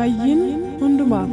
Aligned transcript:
Fayyiin 0.00 0.40
hundumaaf. 0.80 1.32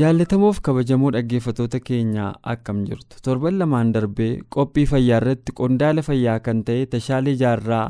Jaallatamoof 0.00 0.60
kabajamoo 0.66 1.10
dhaggeeffatoota 1.14 1.80
keenyaa 1.88 2.28
akkam 2.52 2.78
jirtu 2.90 3.18
torban 3.26 3.58
lamaan 3.62 3.90
darbee 3.96 4.30
qophii 4.56 4.84
fayyaa 4.92 5.18
irratti 5.22 5.54
qondaala 5.60 6.04
fayyaa 6.08 6.38
kan 6.46 6.62
ta'e 6.68 6.86
tashaalee 6.94 7.34
jaarraa 7.42 7.84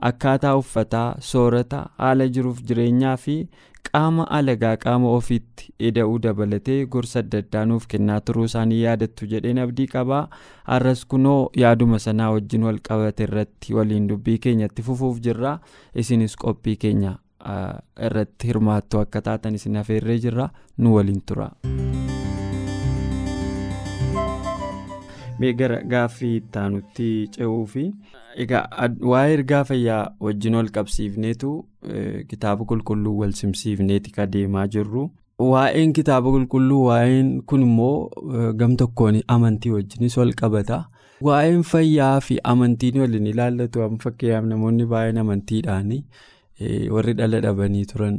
akkaataa 0.00 0.56
uffataa 0.56 1.16
soorata 1.20 1.86
haala 1.98 2.28
jiruuf 2.28 2.60
jireenyaa 2.68 3.16
fi 3.16 3.36
qaama 3.92 4.24
alagaa 4.38 4.76
qaama 4.84 5.10
ofiitti 5.18 5.72
ida'uu 5.90 6.18
dabalatee 6.22 6.78
gorsa 6.94 7.18
adda 7.24 7.38
addaa 7.44 7.64
nuuf 7.72 7.86
kennaa 7.92 8.20
turuu 8.30 8.44
isaanii 8.50 8.80
yaadattu 8.82 9.26
jedheen 9.34 9.58
abdii 9.66 9.86
qabaa 9.94 10.24
har'as 10.72 11.04
kunoo 11.14 11.38
yaaduma 11.64 11.98
sanaa 12.08 12.30
wajjin 12.38 12.62
wal 12.70 12.80
qabate 12.88 13.22
irratti 13.28 13.74
waliin 13.78 14.08
dubbii 14.08 14.38
keenyatti 14.48 14.82
fufuuf 14.90 15.20
jirra 15.28 15.58
isinis 15.94 16.36
qophii 16.36 16.76
keenya. 16.76 17.14
irratti 18.06 18.46
hirmaattu 18.48 18.98
akka 19.02 19.20
taatan 19.28 19.54
isin 19.58 19.76
afeerree 19.82 20.18
jirra 20.24 20.48
nu 20.78 20.94
waliin 20.96 21.20
tura. 21.26 21.50
Gara 25.60 25.78
gaaffii 25.92 26.36
ittaanutti 26.40 27.08
ce'uu 27.36 27.66
fi 27.72 27.84
egaa 28.44 28.64
waa'ee 29.12 29.34
ergaa 29.38 29.62
fayyaa 29.70 30.02
wajjin 30.26 30.54
wal 30.58 30.68
qabsiifneetu 30.76 31.50
kitaaba 32.32 32.64
qulqulluu 32.72 33.14
wal 33.20 33.32
simsiifneeti 33.40 34.10
ka 34.18 34.26
deemaa 34.26 34.66
jirru. 34.76 35.10
Waa'een 35.52 35.92
kitaaba 35.98 36.30
qulqulluu 36.36 36.82
waa'een 36.88 37.32
kun 37.52 37.62
immoo 37.68 38.10
gam 38.62 38.76
tokkoon 38.82 39.20
amantii 39.36 39.70
wajjinis 39.76 40.16
wal 40.20 40.32
qabata. 40.42 40.78
Waa'een 41.28 41.62
fayyaa 41.72 42.20
fi 42.20 42.38
amantiin 42.52 43.00
waliin 43.02 43.26
ilaallatu 43.32 43.90
fakkeenyaaf 44.06 44.44
namoonni 44.54 44.86
baay'een 44.94 45.18
amantiidhaanii. 45.24 46.02
warri 46.94 47.12
dhala 47.16 47.38
dhabanii 47.44 47.84
turan 47.88 48.14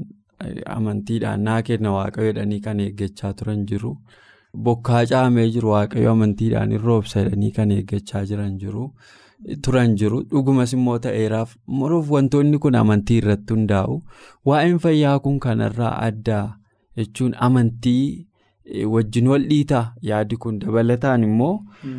amantiidhaan 0.74 1.41
naa 1.47 1.62
kenna 1.68 1.91
waaqayyo 1.96 2.31
jedhanii 2.34 2.59
kan 2.66 2.80
eeggachaa 2.84 3.31
turan 3.40 3.64
jiru 3.72 3.91
bokkaa 4.66 5.06
caamee 5.12 5.47
jiru 5.56 5.69
waaqayyo 5.75 6.12
amantiidhaan 6.18 6.72
hin 6.75 6.81
roobsa 6.90 7.23
jedhanii 7.23 7.51
kan 7.57 7.72
eeggachaa 7.78 8.25
jiran 8.29 8.57
jiru 8.63 8.85
turan 9.66 9.95
jiru. 10.01 10.22
Dhugumas 10.29 10.73
immoo 10.78 11.00
ta'eeraaf 11.07 11.56
muruuf 11.79 12.09
wantoonni 12.16 12.57
kun 12.63 12.75
amantii 12.79 13.17
irratti 13.23 13.53
hundaa'u. 13.53 13.97
Waa'een 14.46 14.79
fayyaa 14.85 15.19
kun 15.25 15.40
kanarraa 15.44 15.91
addaa 16.07 16.46
jechuun 16.97 17.35
amantii 17.47 18.28
wajjin 18.94 19.28
wal 19.31 19.46
dhiitaa. 19.51 19.84
Yaadi 20.09 20.35
kun 20.46 20.57
dabalataan 20.63 21.23
immoo 21.29 21.53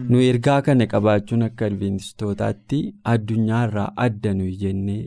nu 0.08 0.20
ergaa 0.30 0.60
kana 0.68 0.86
qabaachuun 0.94 1.42
akka 1.48 1.66
adventistootaatti 1.70 2.80
addunyaarraa 3.14 3.88
adda 4.06 4.34
nuyi 4.40 4.56
jennee 4.64 5.02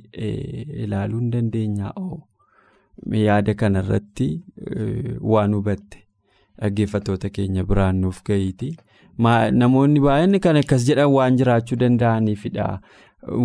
ilaaluu 0.85 1.19
hin 1.19 1.31
dandeenya. 1.35 1.93
Yaada 3.25 3.53
kanarratti 3.63 4.29
waan 5.33 5.53
hubatte 5.59 5.97
dhaggeeffatoota 6.61 7.29
keenya 7.37 7.63
biraan 7.71 8.01
nuuf 8.05 8.21
gahiiti 8.29 8.71
namoonni 9.61 9.99
baay'een 10.07 10.39
kan 10.47 10.55
akkas 10.63 10.85
jedhan 10.89 11.11
waan 11.15 11.37
jiraachuu 11.41 11.77
danda'aniifidha 11.83 12.67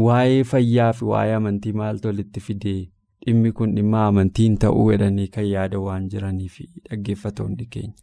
waa'ee 0.08 0.42
fayyaa 0.52 0.92
fi 1.00 1.04
waa'ee 1.12 1.34
amantii 1.38 1.72
maaltu 1.82 2.08
walitti 2.12 2.40
fidee 2.48 2.78
dhimmi 3.26 3.52
kun 3.60 3.74
dhimma 3.76 4.06
amantiin 4.10 4.56
ta'uu 4.64 4.88
jedhanii 4.92 5.28
kan 5.36 5.46
yaada 5.52 5.78
waan 5.86 6.08
jiraniif 6.14 6.58
dhaggeeffatoonni 6.90 7.66
keenya. 7.76 7.94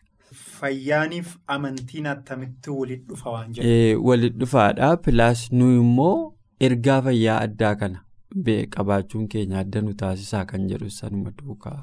Fayyaaniif 0.60 1.36
amantiin 1.56 2.08
attamitti 2.14 2.70
walitti 2.80 3.08
dhufa 3.14 3.30
waan 3.36 3.54
jedhu. 3.58 4.06
Walitti 4.10 4.40
dhufaadha. 4.44 4.90
Pilaas 5.08 5.44
nu 5.52 5.70
immoo 5.80 6.34
ergaa 6.68 7.02
fayyaa 7.08 7.40
addaa 7.48 7.76
kana 7.82 8.00
qabaachuun 8.76 9.28
keenya 9.34 9.60
adda 9.64 9.82
nu 9.88 9.94
taasisaa 10.04 10.46
kan 10.52 10.68
jedhu 10.72 10.90
sanuma 11.00 11.32
duukaa 11.42 11.80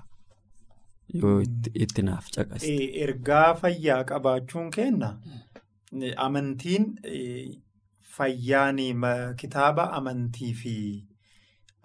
yoo 1.14 1.40
itti 1.84 2.02
naaf 2.08 2.28
caqase. 2.36 2.74
Ergaa 3.04 3.54
fayyaa 3.62 4.02
qabaachuun 4.10 4.70
keenya 4.76 5.10
amantiin 6.26 6.84
fayyaan 8.16 8.78
kitaaba 9.40 9.84
amantii 9.98 10.52
fi 10.60 10.74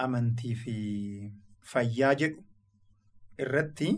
amantii 0.06 0.56
fi 0.64 0.76
fayyaa 1.74 2.14
jedhu 2.22 2.44
irratti 3.46 3.90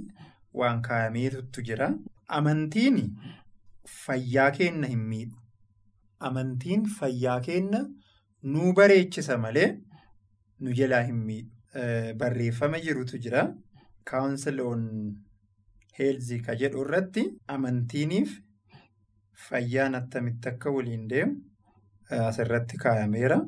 waan 0.53 0.81
kaa'ameetu 0.87 1.61
jira. 1.69 1.89
Amantiin 2.27 2.97
fayyaa 4.05 4.51
keenya 4.57 4.87
hin 4.93 4.99
miidhu. 5.11 5.37
Amantiin 6.19 6.85
fayyaa 6.99 7.39
keenya 7.41 7.81
nu 8.43 8.73
bareechisa 8.73 9.37
malee 9.37 9.69
nu 10.59 10.73
jalaa 10.79 11.03
hin 11.09 11.15
miidhu. 11.29 11.51
Barreeffama 12.17 12.79
jirutu 12.85 13.17
jira. 13.25 13.47
Council 14.11 14.59
on 14.71 14.83
Health 15.99 16.29
ka 16.45 16.55
jedhu 16.61 16.83
irratti 16.85 17.23
amantiiniif 17.55 18.33
fayyaan 19.47 19.95
attamitti 19.99 20.49
akka 20.51 20.69
waliin 20.75 21.07
deemu 21.09 21.35
asirratti 22.29 22.77
kaa'ameera. 22.83 23.39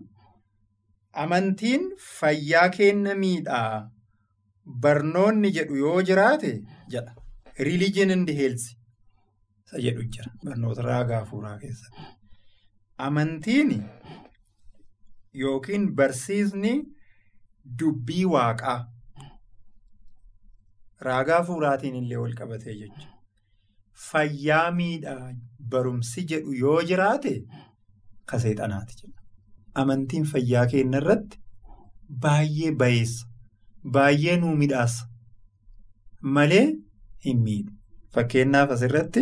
Amantiin 1.24 1.86
fayyaa 2.20 2.70
keenya 2.78 3.16
miidhaa 3.22 3.90
barnoonni 4.82 5.52
jedhu 5.58 5.76
yoo 5.84 6.02
jiraate 6.10 6.52
jedha. 6.96 7.14
Religion 7.70 8.12
and 8.16 8.30
health 8.42 8.66
isa 9.66 9.78
jedhu 9.86 10.04
jira 10.16 10.32
barnoota 10.46 10.82
raagaa 10.90 11.24
fuuraa 11.32 11.58
keessatti. 11.64 12.02
Amantiin 13.08 13.72
yookiin 15.44 15.88
barsiisni 15.96 16.74
dubbii 17.80 18.26
waaqaa 18.36 18.78
raagaa 21.08 21.44
fuuraatiin 21.50 21.96
illee 22.02 22.18
wal 22.24 22.34
qabatee 22.42 22.76
jechuudha. 22.82 23.08
Fayyaa 24.10 24.72
miidhaa 24.80 25.32
barumsi 25.74 26.24
jedhu 26.34 26.54
yoo 26.64 26.82
jiraate 26.92 27.34
ka 28.32 28.40
seexanaati 28.44 28.96
jedha. 29.02 29.22
Amantiin 29.84 30.26
fayyaa 30.34 30.66
keenya 30.74 30.98
irratti 31.04 31.40
baay'ee 32.28 32.72
bayeessa 32.84 33.28
baay'ee 33.98 34.38
nuu 34.44 34.56
midhaasa 34.66 35.08
malee. 36.38 36.68
hin 37.26 37.40
miidhu 37.46 37.74
fakkeenyaaf 38.16 38.70
asirratti 38.74 39.22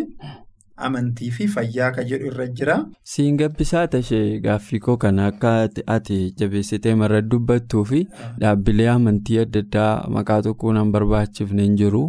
amantii 0.85 1.29
fi 1.35 1.47
fayyaa 1.53 1.89
ka 1.95 2.03
jedhu 2.09 2.27
irra 2.31 2.45
jira. 2.59 2.75
siin 3.11 3.37
gabbisaa 3.41 3.83
tashee 3.93 4.39
gaaffii 4.45 4.79
koo 4.87 4.95
kana 5.03 5.25
akka 5.31 5.51
ati 5.95 6.17
jabeessitee 6.41 6.95
marra 7.01 7.21
dubbattuu 7.31 7.83
fi 7.91 8.01
dhaabbilee 8.43 8.87
amantii 8.93 9.37
adda 9.43 9.59
addaa 9.65 9.93
maqaa 10.17 10.41
tokkoon 10.47 10.77
hin 10.81 10.91
barbaachifne 10.97 11.63
hin 11.67 11.75
jiru 11.83 12.03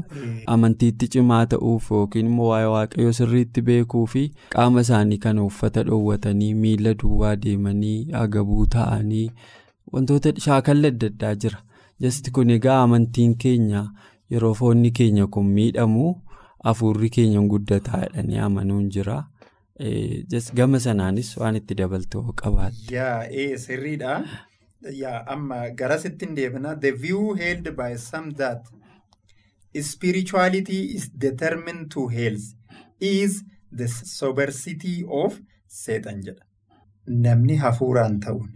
amantiitti 0.56 1.09
cimaa 1.17 1.43
ta'uuf 1.55 1.91
yookiin 1.99 2.26
immoo 2.32 2.49
waa'ee 2.50 2.69
waaqayyoo 2.75 3.12
sirriitti 3.20 3.62
beekuu 3.70 4.05
fi 4.17 4.25
qaama 4.56 4.81
isaanii 4.88 5.19
kana 5.25 5.44
uffata 5.53 5.82
dhoowwatanii 5.91 6.53
miila 6.64 6.94
duwwaa 7.05 7.37
deemanii 7.47 7.97
agabuu 8.25 8.67
ta'anii 8.76 9.25
wantoota 9.93 10.32
shaakalla 10.49 10.88
adda 10.94 11.06
addaa 11.14 11.35
jira 11.47 11.59
jasti 12.00 12.31
kun 12.31 12.50
egaa 12.59 12.82
amantiin 12.82 13.35
keenya. 13.44 13.85
yeroo 14.32 14.55
foonni 14.56 14.88
keenya 14.97 15.26
kun 15.35 15.47
miidhamu 15.59 16.06
hafuurri 16.65 17.11
keenya 17.11 17.41
guddataa 17.55 18.01
jedhanii 18.05 18.39
amanuun 18.49 18.89
jira 18.97 19.17
gama 20.55 20.81
sanaanis 20.81 21.37
waan 21.37 21.57
itti 21.57 21.75
dabaltoo 21.81 22.33
qabaate. 22.43 22.95
Yaa 22.95 23.59
sirriidha 23.65 24.25
amma 25.27 25.71
garasitti 25.71 26.27
hin 26.27 26.35
deebina 26.37 26.75
the 26.81 26.93
view 26.93 27.35
held 27.35 27.71
by 27.77 27.97
some 27.97 28.33
that 28.35 28.65
spirituality 29.83 30.81
is 30.97 31.11
determined 31.27 31.91
to 31.91 32.09
health 32.09 32.47
is 33.01 33.45
the 33.77 33.89
sobercity 33.89 35.05
of 35.09 35.41
seexan 35.67 36.23
jedha. 36.23 36.45
Namni 37.07 37.57
hafuuraan 37.57 38.21
ta'uun 38.21 38.51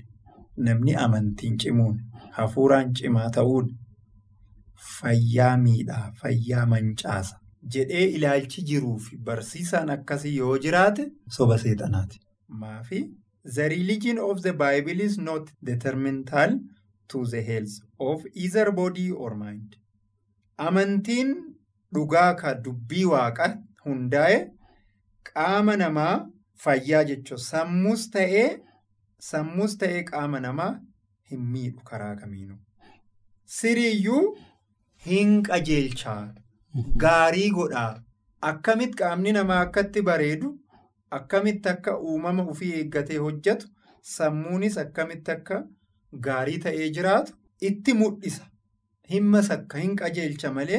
namni 0.57 0.95
amantiin 1.05 1.59
cimuun 1.59 2.01
hafuuraan 2.39 2.95
cimaa 3.01 3.31
ta'uun 3.37 3.69
fayyaa 5.01 5.57
miidhaa 5.57 6.13
fayyaa 6.23 6.67
mancaasa 6.67 7.39
jedhee 7.77 8.05
ilaalchi 8.19 8.63
jiruuf 8.71 9.09
barsiisaan 9.31 9.91
akkasii 9.97 10.37
yoo 10.37 10.59
jiraate 10.67 11.07
soba 11.39 11.59
seexanaati. 11.65 12.21
Maafi 12.49 13.01
the 13.55 13.69
religion 13.69 14.19
of 14.19 14.41
the 14.43 14.53
bible 14.53 15.01
is 15.05 15.19
not 15.19 15.51
detrimental 15.71 16.59
to 17.09 17.25
the 17.27 17.43
health 17.43 17.73
of 17.99 18.25
either 18.35 18.71
body 18.73 19.11
or 19.13 19.35
mind. 19.37 19.77
Amantiin 20.67 21.33
dhugaa 21.95 22.35
ka 22.43 22.55
dubbii 22.67 23.05
waaqa 23.15 23.49
hundaa'e 23.87 24.37
qaama 25.33 25.77
namaa 25.83 26.15
fayyaa 26.65 27.05
jechuun 27.11 27.41
sammuus 27.47 28.05
ta'ee 28.17 28.47
sammuus 29.31 29.77
ta'ee 29.83 30.03
qaama 30.13 30.41
namaa 30.47 30.71
hin 31.33 31.41
miidhu 31.57 31.83
karaa 31.91 32.15
kamiinuu. 32.21 32.59
Siriiyyuu 33.59 34.23
hin 35.07 35.43
qajeelchaa 35.49 36.35
gaarii 37.05 37.51
godhaa 37.59 37.91
akkamitti 38.51 38.99
qaamni 39.03 39.33
namaa 39.39 39.61
akkatti 39.67 40.03
bareedu 40.09 40.51
akkamitti 41.19 41.69
akka 41.75 41.99
uumama 42.13 42.47
ofii 42.55 42.73
eeggatee 42.81 43.19
hojjetu 43.27 43.69
sammuunis 44.15 44.79
akkamitti 44.85 45.31
akka 45.37 45.59
gaarii 46.29 46.59
ta'ee 46.67 46.89
jiraatu 46.99 47.33
itti 47.71 47.95
mul'isa. 48.01 48.45
hin 49.13 49.25
masakka 49.33 49.79
hin 49.85 49.97
qajeelcha 50.01 50.51
malee 50.59 50.79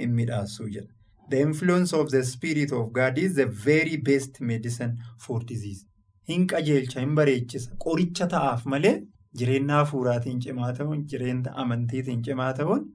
hin 0.00 0.12
midhaasuu 0.18 0.66
jedha. 0.74 0.90
The 1.32 1.40
influence 1.46 1.92
of 1.98 2.10
the 2.14 2.22
spirit 2.28 2.72
of 2.78 2.86
God 2.98 3.18
is 3.22 3.34
the 3.38 3.46
very 3.64 3.96
best 4.08 4.40
medicine 4.50 4.94
for 5.26 5.38
disease. 5.50 5.82
Hin 6.30 6.46
qajeelcha 6.52 7.00
hin 7.04 7.14
bareechisa 7.18 7.76
qoricha 7.86 8.28
ta'aaf 8.36 8.64
malee 8.74 8.94
jireenya 9.42 9.80
hafuuraatiin 9.82 10.40
cimaa 10.46 10.72
ta'uun 10.78 11.04
jireenya 11.12 11.52
amantiitiin 11.64 12.22
cimaa 12.30 12.52
ta'uun 12.60 12.86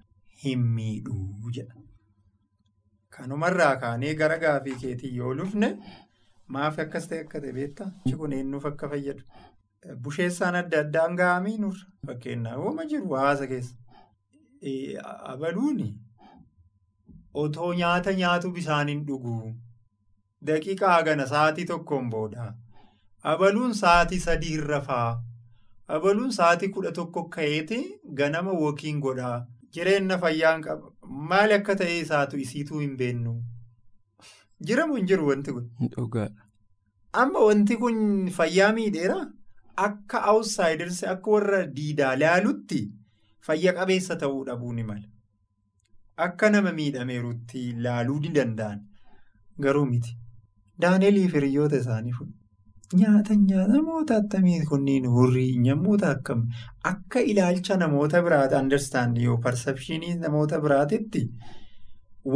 hin 0.46 0.66
miidhuu 0.80 1.54
jedha. 1.60 1.74
Kanumarraa 3.18 3.76
kaanee 3.84 4.14
gara 4.22 4.38
gaafii 4.44 4.76
keetii 4.82 5.16
yoo 5.18 5.34
lufne 5.40 5.70
maaf 6.56 6.80
akkas 6.86 7.08
ta'e 7.12 7.22
akka 7.26 7.42
ta'e 7.46 7.54
beektaa? 7.60 7.90
Kun 8.18 8.34
eenyuuf 8.40 8.66
akka 8.72 8.90
fayyadu? 8.94 9.24
Busheessaan 10.06 10.56
adda 10.62 10.80
addaan 10.86 11.16
gahamii 11.22 11.58
nurra 11.64 11.88
fakkeenyaaf 12.10 12.66
ooma 12.70 12.86
jiru 12.94 13.14
hawaasa 13.16 13.48
keessa. 13.48 13.76
Abaluuni 15.34 15.90
otoo 17.44 17.74
nyaata 17.82 18.14
nyaatu 18.22 18.52
bishaaniin 18.58 19.04
dhuguu 19.08 19.54
daqiiqaa 20.50 20.94
hagana 20.96 21.26
sa'aatii 21.32 21.66
tokkoon 21.72 22.10
booda 22.16 22.48
abaluun 23.34 23.74
sa'aatii 23.82 24.20
sadii 24.26 24.54
irra 24.60 24.80
faa 24.90 25.08
abaluun 25.98 26.32
sa'aatii 26.38 26.70
kudha 26.78 26.92
tokko 27.00 27.24
ka'eeti 27.36 27.80
ganama 28.22 28.52
wokiin 28.64 29.00
godhaa 29.06 29.38
jireenya 29.78 30.18
fayyaan 30.26 30.62
qaba 30.68 30.92
maali 31.32 31.54
akka 31.58 31.76
ta'e 31.82 31.98
isaatu 32.04 32.38
isiituu 32.46 32.80
hin 32.84 32.96
beennu 33.02 33.34
jiramu 34.70 34.96
hin 35.00 35.06
jiru 35.12 35.28
wanti 35.32 35.52
kun. 35.58 35.68
Amma 37.24 37.40
wanti 37.50 37.76
kun 37.84 38.00
fayyaa 38.38 38.72
miidheera 38.80 39.20
akka 39.88 40.24
awusaayidarsi 40.32 41.06
akka 41.14 41.32
warra 41.36 41.62
diidaa 41.78 42.16
laalutti. 42.24 42.82
Fayya 43.48 43.74
qabeessa 43.78 44.16
ta'uu 44.24 44.44
dhabuu 44.50 44.74
ni 44.80 44.84
mala. 44.90 45.08
Akka 46.26 46.50
nama 46.56 46.72
miidhameerutti 46.80 47.62
laaluu 47.86 48.20
ni 48.26 48.30
danda'an. 48.40 48.82
Garuu 49.66 49.86
miti. 49.94 50.18
Daanelii 50.86 51.28
fi 51.28 51.38
hiriyoota 51.40 51.78
isaanii 51.84 52.12
fuudhu. 52.18 52.34
Nyaata 52.94 53.36
namoota 53.72 54.16
akkamii 54.18 54.62
kunniin 54.70 55.06
hurrii 55.16 55.58
namoota 55.66 56.10
akkamii 56.12 56.54
akka 56.92 57.22
ilaalcha 57.22 57.78
namoota 57.78 58.22
biraati 58.28 58.56
understand 58.56 59.18
yoo 59.26 59.38
perceptionii 59.44 60.16
namoota 60.24 60.60
biraatitti 60.64 61.22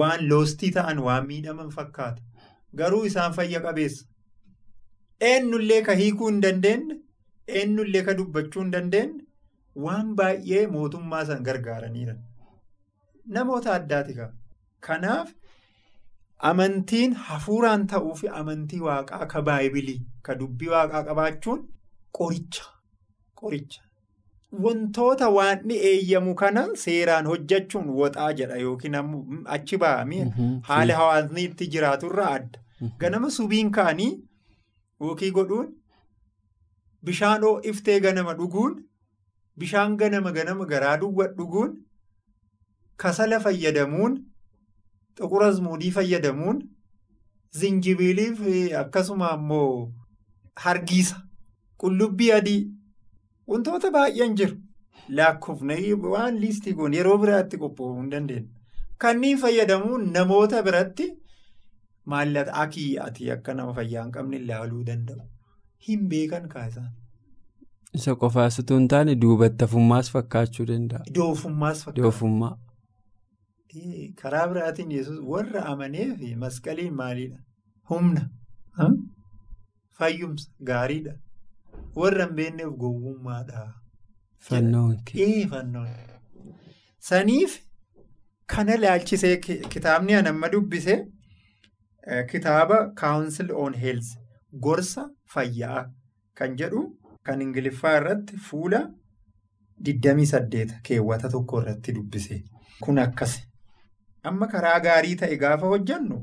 waan 0.01 0.27
loostii 0.29 0.71
ta'an 0.75 1.00
waan 1.07 1.25
miidhaman 1.31 1.69
fakkaata. 1.77 2.21
Garuu 2.75 3.03
isaan 3.05 3.33
fayya 3.33 3.59
qabeessa. 3.65 4.05
Eenyullee 5.31 5.81
ka 5.81 5.94
hiikuu 5.95 6.27
hin 6.29 6.39
dandeenye, 6.45 6.95
eenyullee 7.47 8.03
ka 8.03 8.13
dubbachuu 8.21 8.61
hin 8.63 8.71
dandeenye. 8.77 9.25
Waan 9.75 10.15
baay'ee 10.15 10.67
mootummaa 10.77 11.25
san 11.25 11.44
gargaaraniira. 11.44 12.15
Namoota 13.25 13.73
addaati 13.75 14.13
qaba. 14.13 14.33
Kanaaf 14.79 15.33
amantiin 16.53 17.13
hafuuraan 17.27 17.88
ta'uu 17.94 18.15
fi 18.23 18.27
amantii 18.41 18.79
waaqaa 18.89 19.25
ka 19.35 19.41
baay'ilii 19.51 20.01
ka 20.25 20.35
dubbii 20.39 20.67
waaqaa 20.73 21.03
qabaachuun 21.07 21.61
qoricha. 22.19 22.63
Qoricha. 23.41 23.81
Wantoota 24.63 25.29
waan 25.35 25.71
eeyyamu 25.91 26.35
kana 26.41 26.63
seeraan 26.83 27.25
hojjechuun 27.31 27.87
woxaa 27.99 28.31
jedha 28.39 28.57
yookiin 28.65 28.95
ammoo 28.99 29.23
achi 29.55 29.77
ba'amee 29.83 30.25
haala 30.69 30.95
hawaasni 30.99 31.43
itti 31.49 31.67
jiraaturraa 31.75 32.29
adda. 32.39 32.59
Ganama 32.99 33.29
subiin 33.37 33.71
ka'anii 33.77 34.11
wookii 35.05 35.31
godhuun 35.37 35.71
bishaan 37.03 37.41
iftee 37.71 37.99
ganama 37.99 38.33
dhuguun. 38.41 38.75
Bishaan 39.59 39.97
ganama 39.97 40.31
ganama 40.37 40.65
garaa 40.65 40.97
duwwaa 41.01 41.27
dhuguun 41.39 41.73
kasala 42.97 43.39
fayyadamuun 43.39 44.13
xuqura 45.17 45.47
azmuudii 45.53 45.91
fayyadamuun 45.97 46.61
zinjibilii 47.59 48.31
fi 48.39 48.73
akkasuma 48.81 49.29
ammoo 49.31 49.91
hargiisa 50.65 51.21
qullubbii 51.83 52.31
adii 52.39 52.61
wantoota 53.47 53.91
baay'een 53.97 54.35
jiru 54.41 54.57
lakkoofna 55.19 55.75
waan 56.15 56.38
liistii 56.45 56.73
kun 56.79 56.94
yeroo 57.00 57.17
biraatti 57.25 57.57
qophaa'uu 57.63 57.99
hin 58.01 58.09
dandeenye. 58.11 58.49
Kanneen 58.97 59.37
fayyadamuun 59.37 60.11
namoota 60.18 60.63
biratti 60.63 61.07
maallaqa 62.06 62.54
akii 62.66 62.97
ati 63.06 63.31
akka 63.37 63.54
nama 63.54 63.73
fayyaa 63.80 64.04
hin 64.04 64.11
qabne 64.18 64.37
ilaaluu 64.37 64.83
danda'u. 64.89 65.21
Hin 65.87 66.07
beekan 66.09 66.47
kaasaan. 66.49 66.92
Isa 67.99 68.16
qofaas 68.21 68.59
utuu 68.59 68.78
hin 68.78 68.87
taane 68.94 69.16
duubatti 69.23 69.66
hafummaas 69.66 70.11
fakkaachuu 70.11 70.66
danda'a. 70.69 71.04
Doofummaas 71.16 71.83
fakkaata. 71.85 72.01
Doofummaa. 72.01 72.57
Karaa 74.21 74.47
biraatiin 74.47 74.92
yesus 74.92 75.19
warra 75.33 75.66
amanee 75.73 76.07
fi 76.18 76.35
masqaliin 76.45 76.94
maalidha? 77.01 77.37
Humna. 77.89 78.30
Fayyumsa 80.00 80.50
gaariidha. 80.71 81.14
Warra 81.95 82.26
hin 82.26 82.35
beekneef 82.40 82.71
gowwummaadha. 82.83 83.66
Fannoon 84.50 84.97
kee. 85.12 85.47
Fannoon. 85.54 85.88
Saniif 87.09 87.59
kana 88.47 88.76
ilaalchisee 88.80 89.38
kitaabni 89.76 90.14
anamma 90.21 90.50
dubbise 90.50 90.95
kitaaba 92.31 92.80
Council 93.02 93.52
on 93.66 93.73
Health 93.85 94.09
gorsa 94.68 95.09
fayyaa 95.35 95.85
kan 96.42 96.56
jedhu. 96.64 96.83
Kan 97.23 97.42
Ingiliffaa 97.42 97.95
irratti 97.97 98.38
fuula 98.38 98.80
28 99.90 100.81
keewwata 100.83 101.30
tokko 101.30 101.62
irratti 101.62 101.94
dubbise. 101.95 102.44
Kun 102.81 102.97
akkasi. 103.00 103.44
Amma 104.23 104.47
karaa 104.47 104.80
gaarii 104.80 105.16
ta'e 105.21 105.38
gaafa 105.38 105.68
hojjannu 105.73 106.18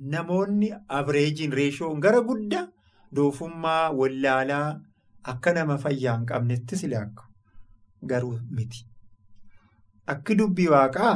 namoonni 0.00 0.70
abireejiin 0.98 1.52
reeshoon 1.52 2.00
gara 2.00 2.20
guddaa 2.28 2.66
doofummaa 3.16 3.90
wallaalaa 4.00 4.80
akka 5.32 5.52
nama 5.52 5.76
fayyaa 5.78 6.16
hin 6.16 6.26
qabnettis 6.26 6.84
ilaakku. 6.88 7.24
Garuu 8.12 8.38
miti. 8.50 8.86
Akki 10.06 10.34
dubbii 10.38 10.68
waaqaa 10.74 11.14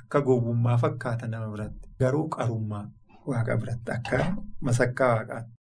akka 0.00 0.20
gowwummaa 0.28 0.76
fakkaata 0.84 1.26
nama 1.28 1.50
biratti. 1.54 1.88
Garuu 2.00 2.28
qarummaa 2.36 2.84
waaqa 3.26 3.56
biratti 3.64 3.90
akka 3.96 4.22
masakkaa 4.60 5.10
waaqaati. 5.16 5.51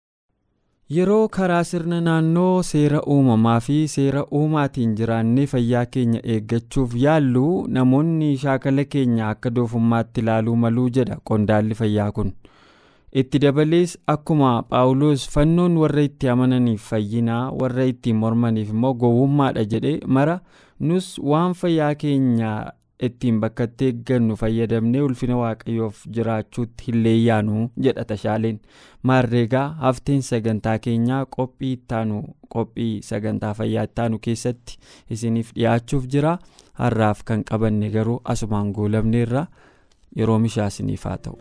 Yeroo 0.95 1.27
karaa 1.35 1.63
sirna 1.63 1.97
naannoo 2.05 2.63
seera 2.69 3.01
uumamaa 3.15 3.59
fi 3.65 3.75
seera 3.93 4.23
uumaatiin 4.39 4.95
jiraannee 4.99 5.45
fayyaa 5.51 5.83
keenya 5.95 6.21
eeggachuuf 6.35 6.95
yaallu 7.03 7.43
namoonni 7.77 8.31
shaakala 8.43 8.83
keenya 8.95 9.29
akka 9.33 9.49
doofummaatti 9.57 10.21
ilaaluu 10.25 10.55
maluu 10.63 10.89
jedha 10.97 11.17
qondaalli 11.31 11.75
fayyaa 11.81 12.09
kun. 12.17 12.33
Itti 13.21 13.39
dabalees 13.43 13.93
akkuma 14.15 14.49
Phaawulos 14.69 15.29
fannoon 15.35 15.77
warra 15.83 16.03
itti 16.09 16.29
amananiif 16.33 16.89
fayyinaa 16.91 17.41
warra 17.61 17.85
ittiin 17.93 18.15
mormaniif 18.25 18.69
immoo 18.75 18.93
gowwummaadha 19.05 19.65
jedhee 19.73 19.97
mara 20.17 20.39
nus 20.79 21.09
waan 21.31 21.53
fayyaa 21.63 21.95
keenya 22.03 22.51
ittiin 23.07 23.39
bakka 23.43 23.65
eeggannu 23.87 24.35
fayyadamnee 24.41 25.01
ulfina 25.07 25.37
waaqayyoof 25.41 26.01
jiraachuutti 26.17 26.85
hin 26.87 26.97
leeyyaanu 27.05 27.63
jedha 27.87 28.05
tashaaleen 28.11 28.59
maarreegaa 29.11 29.65
hafteen 29.83 30.21
sagantaa 30.29 30.77
keenyaa 30.87 31.21
qophii 31.37 31.71
ittaanu 31.77 32.21
qophii 32.55 32.91
sagantaa 33.09 33.53
fayyaa 33.61 33.83
ittaanu 33.89 34.19
keessatti 34.27 34.77
isiniif 35.17 35.53
dhiyaachuuf 35.55 36.05
jira. 36.15 36.37
Har'aaf 36.81 37.23
kan 37.25 37.43
qabanne 37.51 37.89
garuu 37.97 38.21
asumaan 38.35 38.71
goolabneerra. 38.79 39.45
Yeroo 40.17 40.39
mishaa 40.47 40.67
isiniif 40.73 41.03
haa 41.09 41.17
ta'u. 41.17 41.37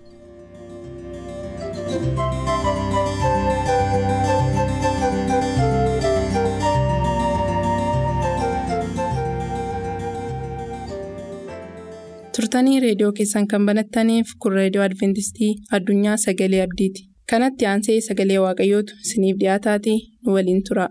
Turtanii 12.37 12.81
reediyoo 12.85 13.13
keessan 13.21 13.47
kan 13.53 13.67
banattaniif 13.69 14.33
kun 14.45 14.57
reediyoo 14.59 14.85
adventistii 14.89 15.51
addunyaa 15.79 16.17
sagalee 16.27 16.63
abdiiti. 16.67 17.07
Kanatti 17.33 17.71
aansee 17.73 18.01
sagalee 18.09 18.41
waaqayyootu 18.47 19.01
isiniif 19.07 19.41
dhiyaataatii 19.45 19.99
nu 20.27 20.37
waliin 20.39 20.63
tura. 20.71 20.89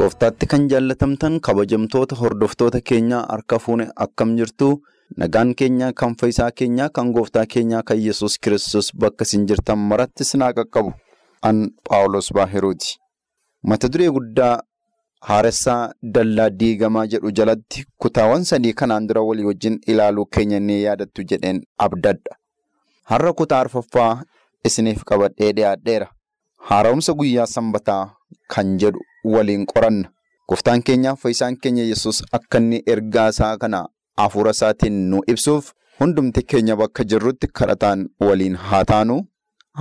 gooftaatti 0.00 0.46
kan 0.46 0.68
jaallatamtan 0.70 1.40
kabajamtoota 1.40 2.16
hordoftoota 2.20 2.80
keenyaa 2.90 3.24
harka 3.32 3.58
fuune 3.58 3.86
akkam 4.04 4.36
jirtu 4.38 4.68
nagaan 5.16 5.54
keenya 5.54 5.92
kan 5.92 6.14
fayyisaa 6.20 6.50
keenyaa 6.50 6.88
kan 6.88 7.12
gooftaa 7.12 7.46
keenyaa 7.46 7.82
kan 7.82 7.98
yesus 8.06 8.38
kiristoos 8.38 8.90
bakka 8.96 9.24
isin 9.28 9.46
jirtan 9.46 9.78
maratti 9.78 10.24
sinaa 10.24 10.52
qaqqabu. 10.52 10.92
An 11.42 11.70
paawulos 11.88 12.32
baahiruuti. 12.36 12.96
Mata 13.62 13.88
duree 13.92 14.10
guddaa 14.10 14.60
haaressaa 15.28 15.92
dallaa 16.14 16.50
diigamaa 16.60 17.06
jedhu 17.06 17.30
jalatti 17.38 17.84
kutaawwan 18.04 18.44
sadii 18.44 18.72
kanaan 18.72 19.06
dura 19.08 19.22
walii 19.22 19.44
wajjin 19.50 19.78
ilaaluu 19.86 20.26
keenya 20.36 20.60
ni 20.60 20.82
yaadattu 20.82 21.22
jedheen 21.32 21.60
abdadha 21.86 22.36
har'a 23.10 23.32
kutaa 23.40 23.60
arfaffaa 23.64 24.22
isiniif 24.64 25.02
qabadhee 25.10 25.52
dhiyaadheera. 25.52 26.08
Haaromsa 26.68 27.12
guyyaa 27.12 27.46
sanbataa 27.46 28.02
kan 28.54 28.76
jedhu 28.78 29.00
waliin 29.24 29.66
qoranna. 29.66 30.08
Gooftaan 30.48 30.82
keenyaa 30.82 31.16
fayyisaan 31.16 31.56
keenya 31.62 31.84
yesus 31.84 32.22
akka 32.38 32.58
inni 32.58 32.82
ergaa 32.86 33.28
isaa 33.34 33.56
kana 33.58 33.88
hafuura 34.16 34.50
isaatiin 34.50 34.92
nu 35.10 35.20
ibsuuf 35.26 35.72
hundumti 36.00 36.42
keenya 36.42 36.76
bakka 36.76 37.04
jirrutti 37.04 37.46
kadhataan 37.46 38.08
waliin 38.20 38.56
haa 38.56 38.84
taanu 38.84 39.16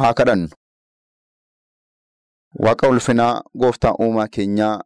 haa 0.02 0.14
kadhannu. 0.14 0.48
Waaqa 2.66 2.90
ulfinaa 2.90 3.42
gooftaa 3.60 3.94
uumaa 4.02 4.28
keenyaa 4.28 4.82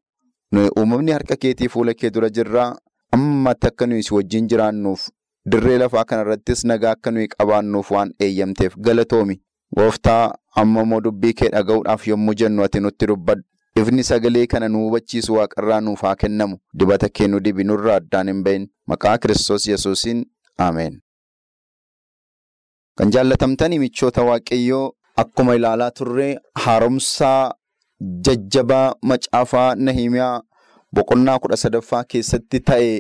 nuyi 0.52 0.70
uumamni 0.80 1.12
harka 1.12 1.36
keetii 1.36 1.70
fuula 1.70 1.94
kee 1.94 2.10
dura 2.10 2.30
jirraa 2.30 2.76
ammatti 3.12 3.68
akka 3.68 3.88
nuyi 3.88 4.04
si 4.04 4.14
wajjin 4.14 4.48
jiraannuuf 4.48 5.08
dirree 5.52 5.78
lafaa 5.78 6.04
kanarrattis 6.10 6.64
nagaa 6.66 6.92
akka 6.98 7.12
nuyi 7.12 7.28
qabaannuuf 7.28 7.92
waan 7.92 8.14
eeyyamteef 8.20 8.76
galatoomi. 8.78 9.42
Gooftaa 9.78 10.36
amma 10.56 10.82
immoo 10.82 11.02
dubbii 11.02 11.34
kee 11.34 11.50
dhaga'uudhaaf 11.56 12.08
yommuu 12.08 12.34
jennu 12.42 12.64
ati 12.64 12.80
nutti 12.80 13.06
dubbadhu. 13.08 13.44
Ifni 13.76 14.04
sagalee 14.04 14.46
kana 14.48 14.68
nu 14.70 14.80
hubachiisu 14.86 15.34
waaqarraa 15.34 15.82
nuuf 15.82 16.02
haa 16.02 16.16
kennamu. 16.16 16.58
Dibata 16.74 17.10
kee 17.10 17.28
nu 17.28 17.40
dibi 17.40 17.64
nurraa 17.64 17.96
addaan 17.96 18.28
hin 18.28 18.44
bahin. 18.44 18.68
Maqaa 18.88 19.18
Kiristoos 19.18 19.68
Yesuusiin 19.68 20.26
Ameen. 20.58 21.00
Kan 22.98 23.12
jaallatamtanii 23.12 23.80
michoota 23.80 24.22
waaqayyoo 24.24 24.92
akkuma 25.24 25.56
ilaalaa 25.56 25.92
turre 25.92 26.28
haaromsaa 26.66 27.54
jajjabaa 28.28 28.94
macaafaa 29.12 29.76
Nahimiyaa 29.76 30.42
boqonnaa 30.96 31.40
kudha 31.40 31.58
sadaffaa 31.58 32.04
keessatti 32.04 32.60
ta'e 32.60 32.92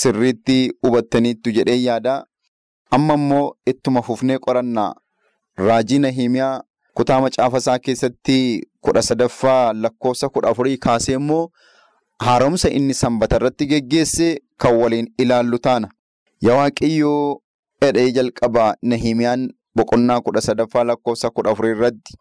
sirriitti 0.00 0.58
hubattaniittu 0.82 1.50
jedhee 1.58 1.80
yaada. 1.82 2.14
Amma 2.90 3.14
immoo 3.14 3.56
ittuma 3.66 4.02
fufnee 4.02 4.38
qorannaa 4.38 4.94
raajii 5.58 5.98
Nahimiyaa 5.98 6.62
kutaa 6.94 7.20
macaafa 7.20 7.58
isaa 7.58 7.78
keessatti 7.78 8.38
kudha 8.86 9.02
sadaffaa 9.08 9.72
lakkoofsa 9.72 10.28
kudha 10.28 10.48
afurii 10.54 10.78
kaasee 10.86 11.14
immoo 11.20 11.44
haaromsa 12.24 12.70
inni 12.78 12.94
sanbata 13.02 13.36
irratti 13.40 13.66
geggeesse 13.72 14.28
kan 14.64 14.74
waliin 14.80 15.08
ilaallu 15.18 15.58
taana. 15.58 15.88
Yaa 16.40 16.56
Waaqayyoo 16.56 17.40
jedhee 17.82 18.10
jalqabaa 18.18 18.74
Nahimiyaan 18.82 19.48
boqonnaa 19.76 20.20
kudha 20.20 20.40
sadaffaa 20.48 20.84
lakkoofsa 20.90 21.30
kudha 21.30 21.50
afurii 21.50 21.70
irratti 21.76 22.14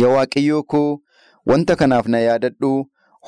yaa 0.00 0.12
Waaqayyoo 0.16 0.62
koo 0.62 0.98
wanta 1.46 1.76
kanaaf 1.76 2.06
na 2.14 2.18
yaadadhu 2.20 2.70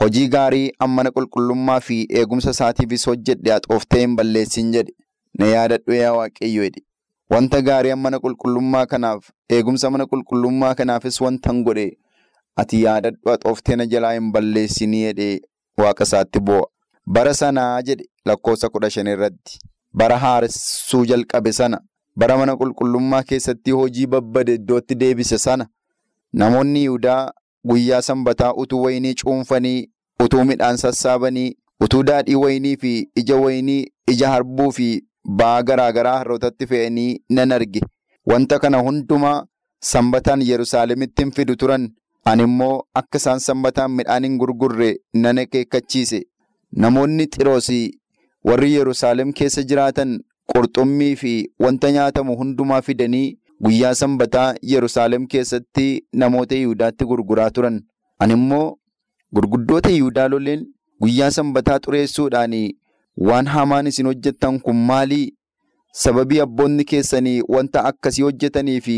hojii 0.00 0.28
gaarii 0.34 0.70
ammana 0.86 1.10
qulqullummaa 1.16 1.80
fi 1.86 1.96
eegumsa 2.20 2.50
isaatiifis 2.56 3.06
hojjedhe 3.10 3.50
haxooftee 3.52 4.00
hin 4.04 4.16
balleessin 4.16 4.72
jedhe 4.76 4.92
na 5.38 5.46
yaadadhu 5.54 5.92
yaa 6.02 6.12
Waaqayyoo 6.18 6.64
jedhe. 6.64 6.82
Wanta 7.30 7.62
gaarii 7.62 7.94
mana 7.94 8.18
qulqullummaa 8.26 8.86
kanaaf 8.92 9.30
eegumsa 9.56 9.90
mana 9.90 10.06
qulqullummaa 10.12 10.74
kanaafis 10.74 11.20
wanta 11.20 11.50
hin 11.52 11.64
godhe 11.68 11.86
ati 12.62 12.82
yaadadhu 12.82 13.30
haxooftee 13.32 13.76
na 13.80 13.86
jalaa 13.94 14.12
hin 14.18 14.30
balleessinii 14.32 15.02
jedhee 15.06 15.40
waaqa 15.82 16.04
isaatti 16.08 16.40
boo'a. 16.40 16.66
Bara 17.14 17.34
sanaa 17.34 17.82
jedhe 17.82 18.04
lakkoofsa 18.26 18.68
kudha 18.68 18.90
shan 18.96 19.06
irratti 19.12 19.58
bara 20.00 20.18
haaressuu 20.24 21.04
jalqabe 21.10 21.52
sana 21.52 21.78
bara 22.22 22.36
mana 22.40 22.56
qulqullummaa 22.60 23.22
keessatti 23.30 23.70
hojii 23.78 24.06
babbade 24.14 24.54
iddootti 24.58 24.94
deebise 25.02 25.38
sana 25.44 25.66
namoonni 26.42 26.82
Yihudaa 26.84 27.30
guyyaa 27.70 28.02
sanbataa 28.08 28.52
utuu 28.64 28.82
wayinii 28.82 29.14
cuunfanii 29.22 29.88
utuu 30.24 30.44
midhaan 30.50 30.76
sassaabanii 30.82 31.48
utuu 31.86 32.02
daadhii 32.10 32.34
wayinii 32.42 32.76
fi 32.82 32.92
ija 33.22 33.36
wayinii 33.36 33.86
ija 34.14 34.28
harbuu 34.34 34.70
fi 34.78 34.88
ba'aa 35.40 35.62
garaa 35.70 35.92
garaa 35.92 36.16
harrootatti 36.18 36.66
fe'anii 36.66 37.18
nan 37.38 37.52
arge. 37.52 37.80
Wanta 38.26 38.58
kana 38.58 38.78
hundumaa 38.86 39.44
sanbataan 39.92 40.42
Yerusaalemitti 40.42 41.22
hin 41.22 41.32
fidu 41.32 41.56
turan. 41.56 41.88
Ani 42.24 42.42
immoo 42.42 42.82
akka 43.00 43.18
isaan 43.18 43.40
sanbataan 43.40 43.90
midhaan 43.98 44.24
hin 44.24 44.38
gurgurre 44.38 44.90
nan 45.14 45.38
akeekkachiise. 45.42 46.20
Namoonni 46.82 47.26
Xiroosii 47.36 47.90
warri 48.48 48.72
Yerusaalem 48.74 49.32
keessa 49.38 49.62
jiraatan 49.70 50.18
qurxummii 50.52 51.14
fi 51.22 51.32
wanta 51.64 51.90
nyaatamu 51.92 52.36
hundumaa 52.42 52.82
fidanii 52.82 53.38
guyyaa 53.64 53.94
sanbataa 54.02 54.54
Yerusaalem 54.72 55.26
keessatti 55.26 55.86
namoota 56.12 56.54
Yihudaatti 56.60 57.04
gurguraa 57.04 57.50
turan. 57.50 57.80
Ani 58.18 58.32
immoo 58.32 58.76
gurguddoota 59.34 59.90
Yihudaa 59.96 60.28
loleen 60.28 60.66
guyyaa 61.00 61.30
sanbataa 61.30 61.78
xureessuudhaan 61.86 62.54
waan 63.28 63.46
hamaan 63.46 63.86
isin 63.86 64.06
hojjettan 64.06 64.60
kun 64.60 64.76
maalii? 64.76 65.26
Sababii 65.92 66.40
abboonni 66.40 66.84
keessanii 66.84 67.42
wanta 67.48 67.84
akkasii 67.84 68.22
hojjetanii 68.22 68.80
fi 68.80 68.96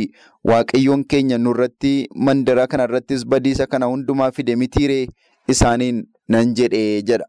waaqayyoon 0.50 1.04
keenya 1.04 1.38
nurratti 1.38 2.08
mandara 2.14 2.66
kanarrattis 2.66 3.24
badiisa 3.26 3.66
kana 3.66 3.86
hundumaa 3.86 4.30
fide 4.30 4.56
mitiiree 4.56 5.06
isaaniin 5.48 6.02
nan 6.28 6.54
jedhee 6.54 7.02
jedha. 7.02 7.26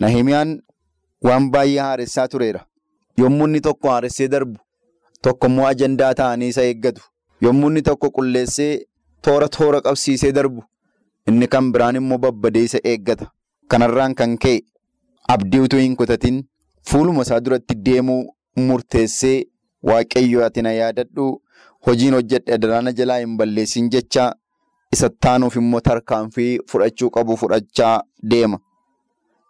Nahimiyaan 0.00 0.60
waan 1.24 1.50
baay'ee 1.50 1.80
haaressaa 1.80 2.28
tureera. 2.28 2.66
Yommuu 3.18 3.46
inni 3.46 3.60
tokko 3.60 3.90
haaressee 3.90 4.28
darbu 4.28 4.58
tokko 5.22 5.46
immoo 5.46 5.66
ajandaa 5.66 6.14
ta'anii 6.14 6.48
isa 6.48 6.62
eeggatu. 6.72 7.02
Yommuu 7.42 7.68
inni 7.70 7.82
tokko 7.82 8.10
qulleessee 8.10 8.72
toora 9.22 9.48
toora 9.48 9.80
qabsiisee 9.86 10.32
darbu 10.32 10.62
inni 11.28 11.46
kan 11.48 11.72
biraan 11.72 11.96
immoo 12.02 12.18
babbadee 12.18 12.64
isa 12.70 12.78
eeggata. 12.84 13.30
Kanarraan 13.68 14.14
kan 14.14 14.38
ka'e 14.38 14.60
abdii 15.28 15.60
utuu 15.66 15.78
hin 15.86 15.96
kutatin 15.96 16.42
fuuluma 16.90 17.22
isaa 17.22 17.40
duratti 17.40 17.74
deemuu 17.88 18.22
murteessee 18.56 19.44
waaqayyo 19.90 20.44
ati 20.46 20.62
na 20.62 20.72
yaadadhu 20.72 21.42
hojiin 21.86 22.14
hojjedhe 22.14 22.58
daraana 22.58 22.92
jalaa 22.92 23.18
hin 23.18 23.36
balleessin 23.36 23.88
jecha 23.90 24.34
isa 24.92 25.08
taanuuf 25.26 25.56
immoo 25.56 25.80
tarkaanfii 25.80 26.58
fudhachuu 26.70 27.10
qabu 27.10 27.36
fudhachaa 27.36 28.02
deema. 28.22 28.58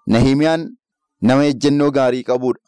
Nahimiyaan 0.07 0.69
nama 1.21 1.45
ejjennoo 1.45 1.91
gaarii 1.91 2.23
qabudha. 2.23 2.61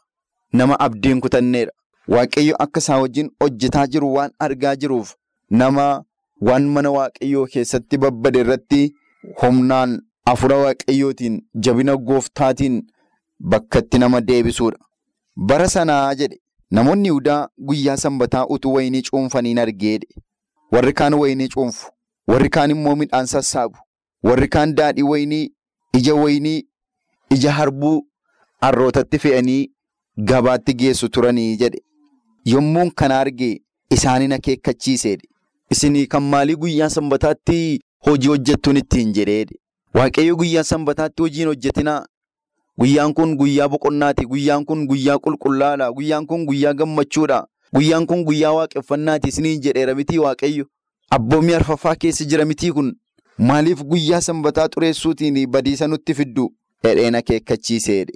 Nama 0.52 0.80
abdiin 0.80 1.20
kutanneedha. 1.20 1.72
Waaqayyo 2.08 2.56
akka 2.62 2.80
isaa 2.80 2.98
wajjin 3.00 3.30
hojjetaa 3.42 3.86
jiru 3.86 4.14
waan 4.14 4.30
argaa 4.38 4.76
jiruuf 4.76 5.14
nama 5.50 6.04
waan 6.40 6.66
mana 6.74 6.90
waaqayyoo 6.96 7.46
keessatti 7.52 7.98
babbade 7.98 8.40
irratti 8.40 8.80
humnaan 9.42 9.94
afura 10.32 10.56
waaqayyootiin 10.64 11.38
jabina 11.54 11.96
gooftaatiin 11.96 12.82
bakkatti 13.40 13.98
nama 13.98 14.20
deebisuudha. 14.20 14.78
Bara 15.36 15.68
sanaa 15.68 16.14
jedhe 16.14 16.38
namoonni 16.70 17.08
Yihudaa 17.08 17.48
guyyaa 17.58 17.96
sanbataa 17.96 18.46
utuu 18.46 18.72
wayinii 18.74 19.02
cuunfanii 19.02 19.58
argeedhe. 19.58 20.06
Warri 20.72 20.92
kaan 20.92 21.14
wayinii 21.14 21.48
cuunfu, 21.48 21.90
warri 22.28 22.48
kaan 22.48 22.70
immoo 22.70 22.96
midhaan 22.96 23.26
sassaabu, 23.26 23.76
warri 24.22 24.48
kaan 24.48 24.74
daadhii 24.74 25.02
wayinii, 25.02 25.50
ija 25.98 26.14
wayinii, 26.14 26.64
ija 27.30 27.52
harbuu 27.52 28.06
harrootatti 28.60 29.18
fe'anii 29.18 29.70
gabaatti 30.18 30.74
geessu 30.74 31.08
turanii 31.08 31.56
jedhe. 31.56 31.78
Yommuun 32.44 32.90
kana 32.90 33.20
argee 33.20 33.60
isaaniin 33.90 34.32
akeekkachiiseedhe. 34.32 35.28
isinii 35.70 36.06
kan 36.06 36.22
maalii 36.22 36.56
guyyaa 36.62 36.88
sanbataatti 36.90 37.80
hojii 38.06 38.28
hojjettuun 38.28 38.76
ittiin 38.76 39.12
jedheedha. 39.12 39.54
Waaqayyo 39.94 40.36
guyyaa 40.36 40.62
sanbataatti 40.64 41.22
hojiin 41.22 41.46
hojjetinaa. 41.48 42.04
Guyyaan 42.78 43.14
kun 43.14 43.37
guyyaa 43.37 43.69
boqonnaati. 43.69 44.26
Guyyaan 44.26 44.64
kun 44.64 44.87
guyyaa 44.87 45.19
qulqullaadha. 45.19 45.93
Guyyaan 45.93 46.26
kun 46.26 46.45
guyyaa 46.47 46.73
gammachuudha. 46.75 47.47
Guyyaan 47.75 48.07
kun 48.07 48.25
guyyaa 48.25 48.52
waaqeffannaati 48.57 49.28
isiniin 49.28 49.61
jedheera 49.62 49.95
mitii 49.95 50.19
waaqayyo. 50.19 50.64
Abboommii 51.11 51.54
arfaffaa 51.54 51.95
keessa 51.97 52.25
jira 52.25 52.45
mitii 52.45 52.73
kun. 52.73 52.93
Maaliif 53.38 53.83
guyyaa 53.85 54.21
sanbataa 54.21 54.69
xureessuutiin 54.69 55.47
badiisa 55.47 55.88
nutti 55.88 56.14
fiddu? 56.14 56.49
Dhedheen 56.85 57.14
akeekkachiiseedha. 57.14 58.12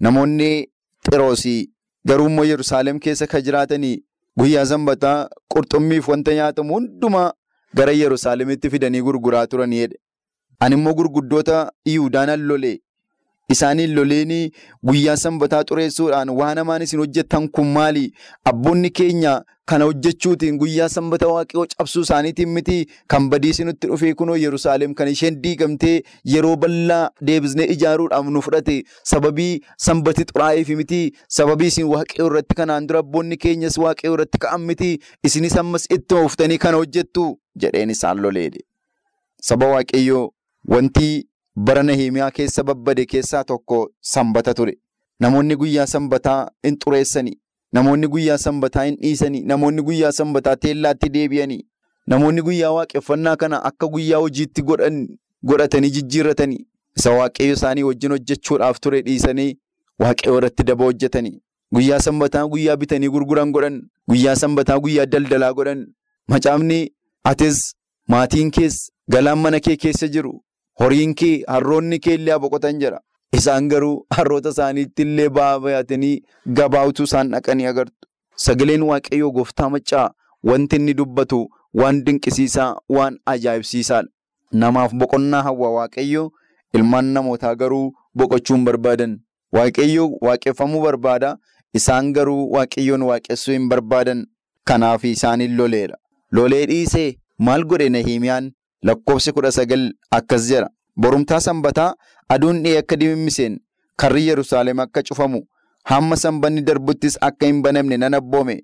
Namoonni 0.00 0.66
Xiroosii 1.10 1.70
garuu 2.08 2.26
immoo 2.28 2.44
Yerusaalem 2.44 2.98
keessa 3.00 3.26
kan 3.26 3.42
jiraatanii 3.42 4.02
guyyaa 4.38 4.66
sanbataa 4.66 5.28
qurxummiif 5.54 6.08
wanta 6.08 6.34
nyaatamu 6.34 6.74
hundumaa 6.74 7.32
gara 7.76 7.92
Yerusaalemitti 7.92 8.70
fidanii 8.70 9.00
gurguraa 9.02 9.46
turaniidha. 9.46 9.96
Ani 10.60 10.74
immoo 10.74 10.94
gurguddoota 10.94 11.72
Yihuudaan 11.86 12.46
lolee 12.46 12.78
isaaniin 13.54 13.94
loleenii 13.96 14.50
guyyaa 14.86 15.16
sanbataa 15.22 15.62
xureessuudhaan 15.70 16.30
waan 16.40 16.58
hamaan 16.58 16.82
isin 16.82 16.98
hojjettan 17.04 17.48
kun 17.50 17.66
maali? 17.76 18.12
Abboonni 18.44 18.90
keenya 18.90 19.32
kana 19.70 19.84
hojjechuutiin 19.88 20.56
guyyaa 20.58 20.88
sanbata 20.88 21.28
waaqayyoo 21.32 21.66
cabsuu 21.72 22.02
isaaniitiin 22.06 22.48
miti 22.54 22.76
kan 23.14 23.28
badiisi 23.30 23.64
nutti 23.64 23.86
dhufee 23.90 24.14
kunoo 24.14 24.36
Yerusaalem 24.44 24.94
kan 24.94 25.08
isheen 25.08 25.36
diigamtee 25.42 25.94
yeroo 26.34 26.56
bal'aa 26.64 27.10
deebisnee 27.26 27.66
ijaaruudhaaf 27.74 28.26
nu 28.36 28.42
fudhate. 28.46 28.76
Sababii 29.12 29.60
sanbati 29.86 30.24
xuraa'eef 30.32 30.68
miti 30.80 31.00
sababii 31.38 31.66
isin 31.74 31.86
waaqayyoo 31.92 32.26
irratti 32.32 32.54
kanaan 32.62 32.86
dura 32.88 32.98
abboonni 33.06 33.36
keenyas 33.46 33.78
waaqayyoo 33.84 34.14
irratti 34.18 34.38
ka'an 34.46 34.60
miti 34.72 34.90
isinis 35.30 35.56
ammas 35.64 35.86
itti 35.98 36.14
ooftanii 36.24 36.58
kana 36.58 36.76
hojjettu? 36.82 37.28
Jedheen 37.62 37.90
isaan 37.90 38.22
loleedhe. 38.26 38.60
Saba 39.42 39.66
waaqayyoo 39.74 40.30
wanti 40.68 41.08
bara 41.66 41.82
Nahimiyaa 41.82 42.30
keessa 42.30 42.62
babbade 42.64 43.04
keessaa 43.06 43.44
tokko 43.44 43.78
sanbata 44.00 44.54
ture. 44.54 44.74
Namoonni 45.20 45.56
guyyaa 45.56 45.86
sanbataa 45.86 46.48
hin 46.66 46.76
xureessani. 46.84 47.32
Namoonni 47.72 48.08
guyyaa 48.08 48.38
sanbataa 48.38 48.84
hin 48.84 48.96
dhiisani. 49.02 49.40
Namoonni 49.42 49.82
guyyaa 49.82 50.12
sanbataa 50.12 50.56
teellaatti 50.56 51.08
deebi'ani. 51.16 51.58
Namoonni 52.06 52.42
guyyaa 52.42 52.70
waaqeffannaa 52.76 53.36
kana 53.36 53.62
akka 53.70 53.86
guyyaa 53.86 54.18
hojiitti 54.20 54.62
godhatanii 54.62 55.90
jijjiirratani. 55.90 56.66
Isa 56.96 57.10
waaqayyo 57.10 57.52
isaanii 57.54 57.82
wajjin 57.82 58.10
hojjechuudhaaf 58.16 58.80
ture 58.80 59.02
dhiisanii 59.02 59.58
waaqayyo 59.98 60.38
irratti 60.38 60.62
daba 60.72 60.84
hojjetani. 60.84 61.42
Guyyaa 61.74 62.00
sanbataa 62.00 62.46
guyyaa 62.48 62.76
bitanii 62.76 63.08
gurguran 63.08 63.52
godhan. 63.52 63.82
Guyyaa 64.08 64.36
sanbataa 64.36 64.78
guyyaa 64.78 65.06
daldalaa 65.06 65.52
godhan. 65.52 65.86
Macaafni 66.28 66.80
atis 67.24 67.60
maatiin 68.08 68.50
kees 68.50 68.90
galaan 69.10 69.38
mana 69.38 69.60
kee 69.60 69.76
keessa 69.76 70.08
jiru. 70.08 70.40
Horiin 70.80 71.14
kee 71.14 71.42
harroonni 71.48 71.98
kee 72.00 72.14
illee 72.18 72.38
boqotan 72.42 72.80
jira. 72.80 73.00
Isaan 73.38 73.68
garuu 73.68 74.06
harroota 74.16 74.48
isaaniitti 74.54 75.02
illee 75.02 75.28
ba'aa 75.38 75.60
baatanii 75.64 76.22
gabaa 76.60 76.86
utuu 76.92 77.04
isaan 77.10 77.30
dhaqanii 77.34 77.66
agartu. 77.72 77.96
Sagaleen 78.44 78.82
waaqayyoo 78.90 79.30
gooftaa 79.36 79.68
maccaa 79.74 80.06
wanti 80.50 80.76
inni 80.80 80.94
dubbatu 81.00 81.40
waan 81.80 82.02
dinqisiisaa 82.06 82.70
waan 82.96 83.18
ajaa'ibsiisaadha. 83.32 84.08
Namaaf 84.62 84.92
boqonnaa 85.02 85.42
hawwa 85.48 85.70
waaqayyoo 85.78 86.30
ilmaan 86.74 87.04
namootaa 87.16 87.54
garuu 87.62 87.92
boqochuu 88.16 88.56
hin 88.56 88.64
barbaadan. 88.70 89.18
Waaqayyoo 89.56 90.08
waaqeffamuu 90.26 90.82
barbaada. 90.86 91.36
Isaan 91.74 92.12
garuu 92.12 92.50
waaqayyoon 92.54 93.02
waaqessuu 93.10 93.52
hin 93.54 93.68
barbaadan. 93.68 94.24
Kanaaf 94.64 95.04
isaaniin 95.04 95.56
loleedha. 95.56 95.96
Lolee 96.32 96.66
dhiisee 96.70 97.08
maal 97.38 97.64
godhe 97.64 97.88
Nahimiyaan? 97.90 98.50
Lakkoofsi 98.82 99.32
kudha 99.32 99.52
sagal 99.52 99.92
akkas 100.10 100.48
jedha. 100.48 100.68
Borumtaa 100.96 101.40
sanbataa 101.40 101.94
aduun 102.28 102.62
dhi'ee 102.62 102.78
akka 102.78 102.96
dimimmiseen 102.96 103.58
karri 103.96 104.26
Yerusaalem 104.28 104.80
akka 104.80 105.02
cufamu 105.02 105.40
hamma 105.90 106.16
sanbanni 106.16 106.62
darbuttis 106.62 107.18
akka 107.28 107.46
hin 107.46 107.62
banamne 107.62 107.96
nan 108.02 108.14
abboome 108.18 108.56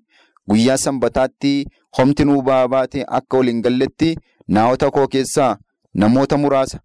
guyyaa 0.49 0.77
sanbataatti 0.77 1.53
homti 1.97 2.25
nuu 2.25 2.41
ba'aa 2.49 2.67
baate 2.73 3.03
akka 3.19 3.37
ol 3.37 3.47
hin 3.51 3.61
galletti 3.67 4.09
naawota 4.57 4.91
koo 4.97 5.07
keessaa 5.15 5.57
namoota 6.03 6.37
muraasa 6.43 6.79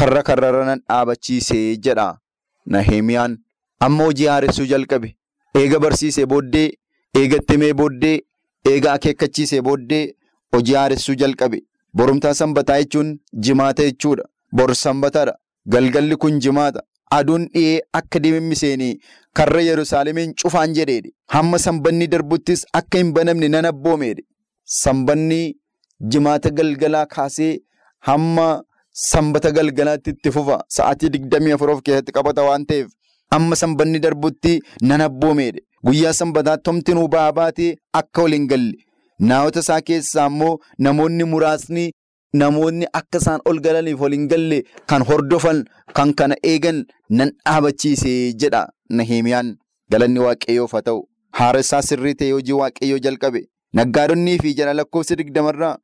karra 0.00 0.22
karrara 0.28 0.64
nan 0.70 0.80
dhaabachiisee 0.88 1.76
jedha. 1.86 2.06
Nahimiyaan 2.66 3.38
amma 3.80 4.04
hojii 4.04 4.26
haaressuu 4.32 4.66
jalqabe. 4.72 5.16
Eega 5.60 5.78
barsiisee 5.80 6.26
booddee, 6.26 6.68
eega 7.20 7.36
ittimee 7.42 7.72
booddee, 7.74 8.20
eega 8.70 8.92
akeekkachiisee 8.92 9.60
booddee 9.62 10.04
hojii 10.54 10.74
haaressuu 10.80 11.14
jalqabe. 11.22 11.58
Borumtaa 11.94 12.34
sanbataa 12.34 12.78
jechuun 12.82 13.18
jimaata 13.46 13.82
jechuudha. 13.88 14.24
Bor 14.52 14.74
sanbataadha. 14.74 15.34
Galgalli 15.68 16.16
kun 16.16 16.38
jimaata. 16.40 16.82
Aduun 17.10 17.46
dhi'ee 17.54 17.80
akka 17.98 18.18
dimimmiseenii 18.24 18.98
karra 19.38 19.60
Yerusaalemiin 19.62 20.34
cufaan 20.42 20.74
jedheedha. 20.74 21.10
Hamma 21.34 21.58
sanbanni 21.58 22.06
darbuttis 22.08 22.64
akka 22.72 22.98
hin 22.98 23.12
banamne 23.12 23.48
nan 23.48 23.64
abboomeedha. 23.72 24.22
Sanbanni 24.64 25.40
jimaata 26.14 26.50
galgalaa 26.50 27.06
kaasee 27.06 27.58
hamma 28.08 28.62
sanbata 29.08 29.50
galgalaatti 29.58 30.10
itti 30.16 30.30
fufa. 30.32 30.56
Sa'aatii 30.68 31.10
digdamii 31.16 31.52
afur 31.56 31.70
of 31.70 31.82
keessatti 31.82 32.12
qabata 32.12 32.42
waan 32.48 32.64
ta'eef 32.70 32.88
hamma 33.34 33.56
sanbanni 33.56 33.98
darbutti 34.06 34.54
nan 34.82 35.00
abboomeedha. 35.08 35.60
Guyyaa 35.86 36.12
sanbataatti 36.22 36.70
homti 36.70 36.94
nuu 36.94 37.08
ba'aa 37.08 37.32
baatee 37.32 37.76
akka 38.00 38.22
ol 38.22 38.32
hin 38.38 38.46
galle. 38.48 38.72
Naawota 39.30 39.60
isaa 39.64 39.80
keessaa 39.88 40.26
immoo 40.32 40.58
namoonni 40.86 41.24
muraasni 41.32 41.84
namoonni 42.40 42.86
akka 43.00 43.18
isaan 43.22 43.40
ol 43.50 43.60
galaniif 43.66 44.00
ol 44.06 44.12
hin 44.16 44.26
galle 44.32 44.58
kan 44.92 45.02
hordofan 45.10 45.64
kan 45.98 46.14
kana 46.20 46.36
eegan 46.52 46.78
nan 47.20 47.30
dhaabachiisee 47.44 48.32
jedha 48.44 48.62
Nahimiyaan. 48.98 49.50
Galanni 49.92 50.20
waaqayyoof 50.26 50.72
haa 50.76 50.82
ta'u. 50.88 51.00
Haaressaa 51.38 51.82
sirrii 51.88 52.14
ta'e 52.22 52.30
hojii 52.32 52.52
waaqayyoo 52.60 52.98
jalqabe. 53.06 53.40
Naggaadonnii 53.78 54.38
fi 54.42 54.54
jala 54.58 54.74
lakkoofsa 54.78 55.16
digdamarraa 55.20 55.76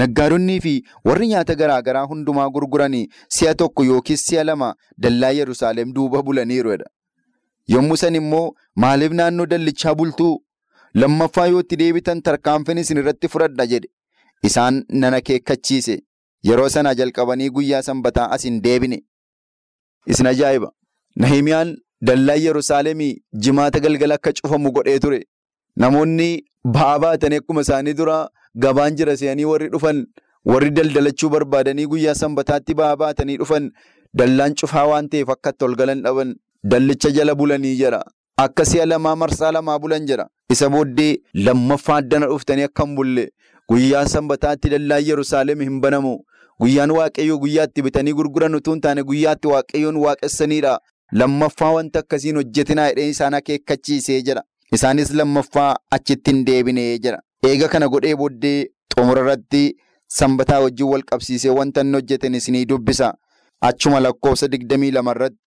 naggaadonnii 0.00 0.60
fi 0.64 0.72
warri 1.10 1.28
nyaata 1.32 1.54
garaa 1.60 1.82
garaa 1.88 2.06
hundumaa 2.12 2.48
gurguranii 2.56 3.04
si'a 3.36 3.54
tokko 3.60 3.84
yookiis 3.90 4.24
si'a 4.30 4.44
lama 4.48 4.72
dallaa 4.98 5.30
Yerusaalem 5.40 5.92
duuba 5.98 6.22
bulaniiru. 6.22 6.74
Yommuu 7.74 7.96
san 7.96 8.14
immoo 8.22 8.54
maaliif 8.76 9.12
naannoo 9.20 9.46
dallichaa 9.52 9.94
bultuu? 9.94 10.34
Lammaffaa 11.02 11.46
yoo 11.52 11.60
itti 11.64 11.76
deebitan 11.82 12.20
tarkaanfiin 12.26 12.78
isin 12.82 12.98
irratti 13.02 13.28
fudhadha 13.32 13.66
jedhe. 13.72 13.88
Isaan 14.48 14.76
nan 15.02 15.14
akeekkachiise. 15.18 15.96
Yeroo 16.48 16.68
sana 16.74 16.94
jalqabanii 17.00 17.50
guyyaa 17.56 17.82
sanbataa 17.88 18.28
as 18.36 18.44
hin 18.48 18.60
deebine. 18.66 18.98
Isin 20.14 20.26
ajaa'iba! 20.32 20.68
Nahimiyaan 21.24 21.74
dallaa 22.10 22.36
Yerusaalemii 22.46 23.12
jimaata 23.46 23.80
galgala 23.86 24.14
akka 24.20 24.32
cufamu 24.40 24.72
godhee 24.78 24.98
ture. 25.04 25.20
Namoonni 25.84 26.28
ba'aa 26.76 26.98
baatanii 27.04 27.40
akkuma 27.42 27.60
isaanii 27.66 27.94
dura 28.00 28.18
gabaan 28.64 28.96
jira 29.00 29.16
se'anii 29.22 29.44
warri 29.52 29.68
dhufan 29.74 29.98
warri 30.52 30.70
daldalachuu 30.78 31.30
barbaadanii 31.34 31.86
guyyaa 31.94 32.14
sanbataatti 32.22 32.74
ba'aa 32.80 32.96
baatanii 33.02 33.36
dhufan 33.42 33.70
dallaan 34.20 34.54
cufaa 34.62 34.86
waan 34.92 35.08
ta'eef 35.14 35.28
akka 35.36 35.50
itti 35.54 35.64
ol 35.68 35.74
galan 35.80 36.02
dhaban 36.06 36.34
dallicha 36.74 37.10
jala 37.18 37.34
bulanii 37.40 37.74
jira. 37.80 38.00
Akka 38.38 38.64
si'a 38.64 38.84
lamaa 38.86 39.16
marsaa 39.16 39.52
lamaa 39.52 39.78
bulan 39.78 40.06
jira. 40.06 40.26
Isa 40.52 40.68
booddee 40.70 41.18
lammaffaa 41.34 41.96
addana 42.02 42.26
dhuftanii 42.26 42.62
akka 42.68 42.84
hin 42.84 42.94
bulle 42.96 43.22
guyyaa 43.70 44.02
sanbataatti 44.14 44.68
dallaan 44.74 45.06
Yerusaalem 45.06 45.60
hin 45.64 45.80
banamu. 45.80 46.18
Guyyaan 46.60 46.90
waaqayyoo 46.96 47.38
guyyaatti 47.44 47.82
bitanii 47.86 48.12
gurguran 48.18 48.54
utuu 48.58 48.74
hin 48.74 48.80
taane 48.86 49.02
guyyaatti 49.12 49.48
waaqayyoon 49.52 49.96
waaqessanidha. 50.02 50.74
Lammaffaa 51.12 51.70
wanta 51.76 51.98
akkasiin 52.04 52.36
hojjetinaa 52.40 52.86
hidhee 52.90 53.08
isaan 53.14 53.34
akeekkachiisee 53.40 54.20
jira. 54.28 54.42
Isaanis 54.72 55.14
lammaffaa 55.14 55.70
achitti 55.98 56.30
hin 56.30 56.44
deebinee 56.46 56.98
jira. 56.98 57.18
Eega 57.52 57.68
kana 57.68 57.88
godhee 57.88 58.14
booddee 58.16 58.66
xumura 58.94 59.22
irratti 59.26 59.64
sanbataa 60.18 60.60
wajjin 60.66 60.86
wal 60.92 61.02
qabsiisee 61.12 61.50
wanta 61.60 61.80
inni 61.88 61.96
hojjetan 62.00 62.34
isinii 62.34 62.64
dubbisa. 62.68 63.14
Achuma 63.60 64.00
lakkoofsa 64.00 64.48
digdamii 64.48 64.90
lama 65.00 65.10
irratti. 65.16 65.38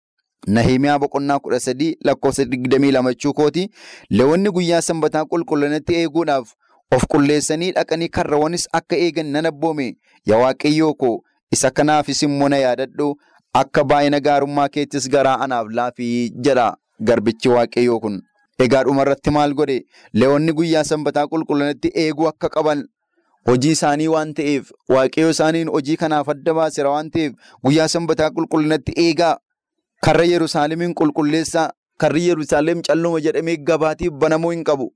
Nahimiyaa 0.47 0.99
boqonnaa 0.99 1.39
kudha 1.39 1.59
sadii 1.59 1.95
lakkoofsa 2.05 2.45
digdamii 2.45 2.91
lama 2.91 3.11
jechuu 3.13 3.33
kooti. 3.33 3.69
Leewwanni 4.09 4.49
guyyaa 4.51 4.81
sanbataa 4.81 5.25
qulqullinatti 5.25 5.95
eeguudhaaf 6.01 6.53
of 6.95 7.03
qulleessanii 7.13 7.71
dhaqanii 7.71 8.07
karrawwanis 8.09 8.67
akka 8.73 8.95
eegan 8.95 9.31
nan 9.31 9.45
abboome. 9.45 9.97
Yaa 10.25 10.37
waaqayyoo 10.43 10.93
koo 10.93 11.19
isa 11.51 11.71
kanaafis 11.71 12.23
immoo 12.23 12.49
na 12.49 12.57
yaadadhu 12.57 13.15
akka 13.53 13.83
baay'ina 13.83 14.19
gaarummaa 14.19 14.69
keettis 14.69 15.09
garaa 15.09 15.39
anaaf 15.45 15.67
laafii 15.79 16.29
jedha 16.47 16.67
garbichi 17.01 17.49
waaqayyoo 17.49 17.99
kun. 17.99 18.21
Egaa 18.59 18.83
dhumarratti 18.83 19.31
maal 19.31 19.53
godhe? 19.53 19.83
Leewwanni 20.13 20.53
guyyaa 20.53 20.83
sanbataa 20.83 21.27
qulqullinatti 21.27 21.91
eeguu 21.95 22.27
akka 22.31 22.49
qaban 22.55 22.87
hojii 23.47 23.71
isaanii 23.75 24.07
waan 24.15 24.33
ta'eef 24.39 24.71
waaqayyoo 24.95 25.29
isaaniin 25.35 25.69
hojii 25.75 25.97
kanaaf 25.97 26.29
adda 26.29 26.53
baaseera 26.53 26.89
waan 26.95 27.11
ta'eef 27.11 27.33
guyyaa 27.63 27.87
sanbataa 27.87 28.29
qulqullinatti 28.31 28.93
eegaa. 29.05 29.35
Karra 30.05 30.25
Yerusaalemiin 30.25 30.93
qulqulleessaa 30.95 31.69
karri 31.97 32.27
Yerusaalem 32.27 32.81
calluma 32.81 33.19
jedhamee 33.21 33.57
gabaatiif 33.71 34.13
banamuu 34.21 34.51
hin 34.51 34.63
qabu. 34.63 34.93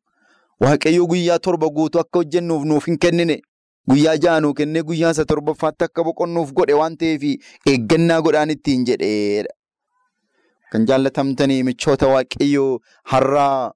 Waaqayyo 0.62 1.08
guyyaa 1.08 1.40
torba 1.40 1.70
guutuu 1.70 2.02
akka 2.02 2.20
hojjennuuf 2.20 2.64
nuuf 2.66 2.88
hin 2.88 2.98
kennine. 2.98 3.42
guyyaa 3.92 4.16
ja'anuu 4.24 4.54
kennee 4.58 4.82
guyyaa 4.90 5.12
isa 5.14 5.26
torbaffaatti 5.30 5.84
akka 5.86 6.04
boqonnuuf 6.08 6.52
godhe 6.60 6.76
waan 6.82 6.94
ta'eef 7.00 7.24
eeggannaa 7.72 8.22
godhaan 8.28 8.54
ittiin 8.56 8.86
jedheedha. 8.90 9.52
Kan 10.72 10.86
jaallatamtanii 10.92 11.64
michoota 11.70 12.08
waaqayyoo 12.14 12.80
har'aa 13.14 13.72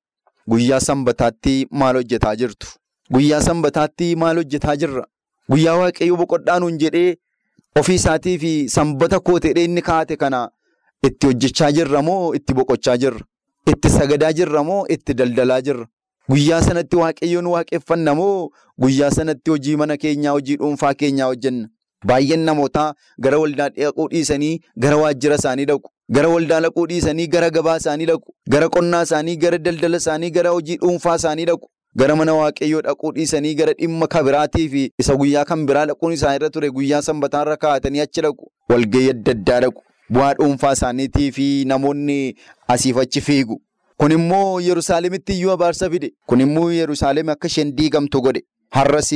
guyyaa 0.53 0.79
sanbataatti 0.87 1.55
maal 1.81 1.99
hojjetaa 2.01 2.35
jirtu? 2.41 2.67
Guyyaa 3.13 3.41
sanbataatti 3.49 4.15
maal 4.23 4.39
hojjetaa 4.41 4.75
jirra? 4.83 5.03
Guyyaa 5.51 5.75
waaqayyoo 5.81 6.17
boqodhaa 6.23 6.59
nuun 6.63 6.79
jedhee 6.85 7.15
ofii 7.79 7.99
fi 8.45 8.53
sanbata 8.77 9.19
kooteedhee 9.19 9.67
inni 9.71 9.81
kaa'ate 9.89 10.17
kana 10.23 10.41
itti 11.03 11.27
hojjechaa 11.27 11.71
jirra 11.71 12.01
moo 12.01 12.33
itti 12.35 12.53
boqochaa 12.53 12.97
jirra? 12.97 13.19
Itti 13.71 13.89
sagadaa 13.89 14.33
jirra 14.33 14.63
moo 14.63 14.85
itti 14.89 15.13
daldalaa 15.13 15.61
jirra? 15.61 15.85
Guyyaa 16.29 16.61
sanatti 16.61 16.95
waaqayyoon 17.01 17.45
waaqeffanna 17.53 18.15
moo 18.15 18.49
guyyaa 18.81 19.11
sanatti 19.11 19.51
hojii 19.51 19.75
mana 19.77 19.97
keenyaa 19.97 20.31
hojii 20.37 20.57
dhuunfaa 20.63 20.93
keenyaa 20.93 21.27
hojjenna? 21.27 21.67
Baay'een 22.07 22.43
namootaa 22.47 22.93
gara 23.19 23.37
waldaa 23.39 23.69
dhaquu 23.69 24.07
dhiisanii 24.11 24.59
gara 24.77 24.97
waajjira 24.97 25.35
isaanii 25.35 25.65
dhaqu. 25.65 25.89
Gara 26.11 26.29
waldaa 26.29 26.59
dhaquu 26.61 26.85
dhiisanii 26.89 27.27
gara 27.27 27.49
gabaa 27.49 27.77
isaanii 27.77 28.05
dhaqu. 28.05 28.33
Gara 28.49 28.69
qonnaa 28.69 29.01
isaanii, 29.03 29.35
gara 29.37 29.57
daldala 29.57 29.97
isaanii, 29.97 30.29
gara 30.31 30.49
hojii 30.49 30.77
dhuunfaa 30.83 31.15
isaanii 31.15 31.45
dhaqu. 31.45 31.67
Gara 31.95 32.15
mana 32.15 32.33
waaqayyoo 32.35 32.81
dhaquu 32.81 33.11
dhiisanii 33.15 33.55
gara 33.55 33.73
dhimma 33.73 34.07
kabiraatii 34.07 34.69
fi 34.69 34.83
isa 34.99 35.15
guyyaa 35.15 35.45
kan 35.45 35.65
biraa 35.65 35.85
dhaquun 35.85 36.13
isaanirra 36.13 36.49
ture 36.49 36.69
guyyaa 36.71 37.01
sanbataarra 37.01 37.57
kaa'atanii 37.57 37.99
achi 38.05 38.21
dhaqu. 38.27 38.51
Walgahii 38.69 39.09
adda 39.15 39.31
addaa 39.31 39.59
dhaqu. 39.65 39.81
Bu'aa 40.09 40.33
dhuunfaa 40.39 40.73
isaaniitii 40.73 41.31
fi 41.31 41.47
namoonni 41.65 42.35
asiif 42.67 42.97
achi 42.97 43.21
fiigu. 43.21 43.61
Kun 43.97 44.11
immoo 44.11 44.59
Yerusaalemitti 44.61 45.33
iyyuu 45.33 45.51
abaarsa 45.51 45.89
fide. 45.89 46.11
Kun 46.25 46.41
immoo 46.41 46.69
Yerusaalem 46.71 47.29
akka 47.29 47.47
isheen 47.47 47.75
diigamtu 47.75 48.21
godhe. 48.21 48.41
Har'as 48.71 49.11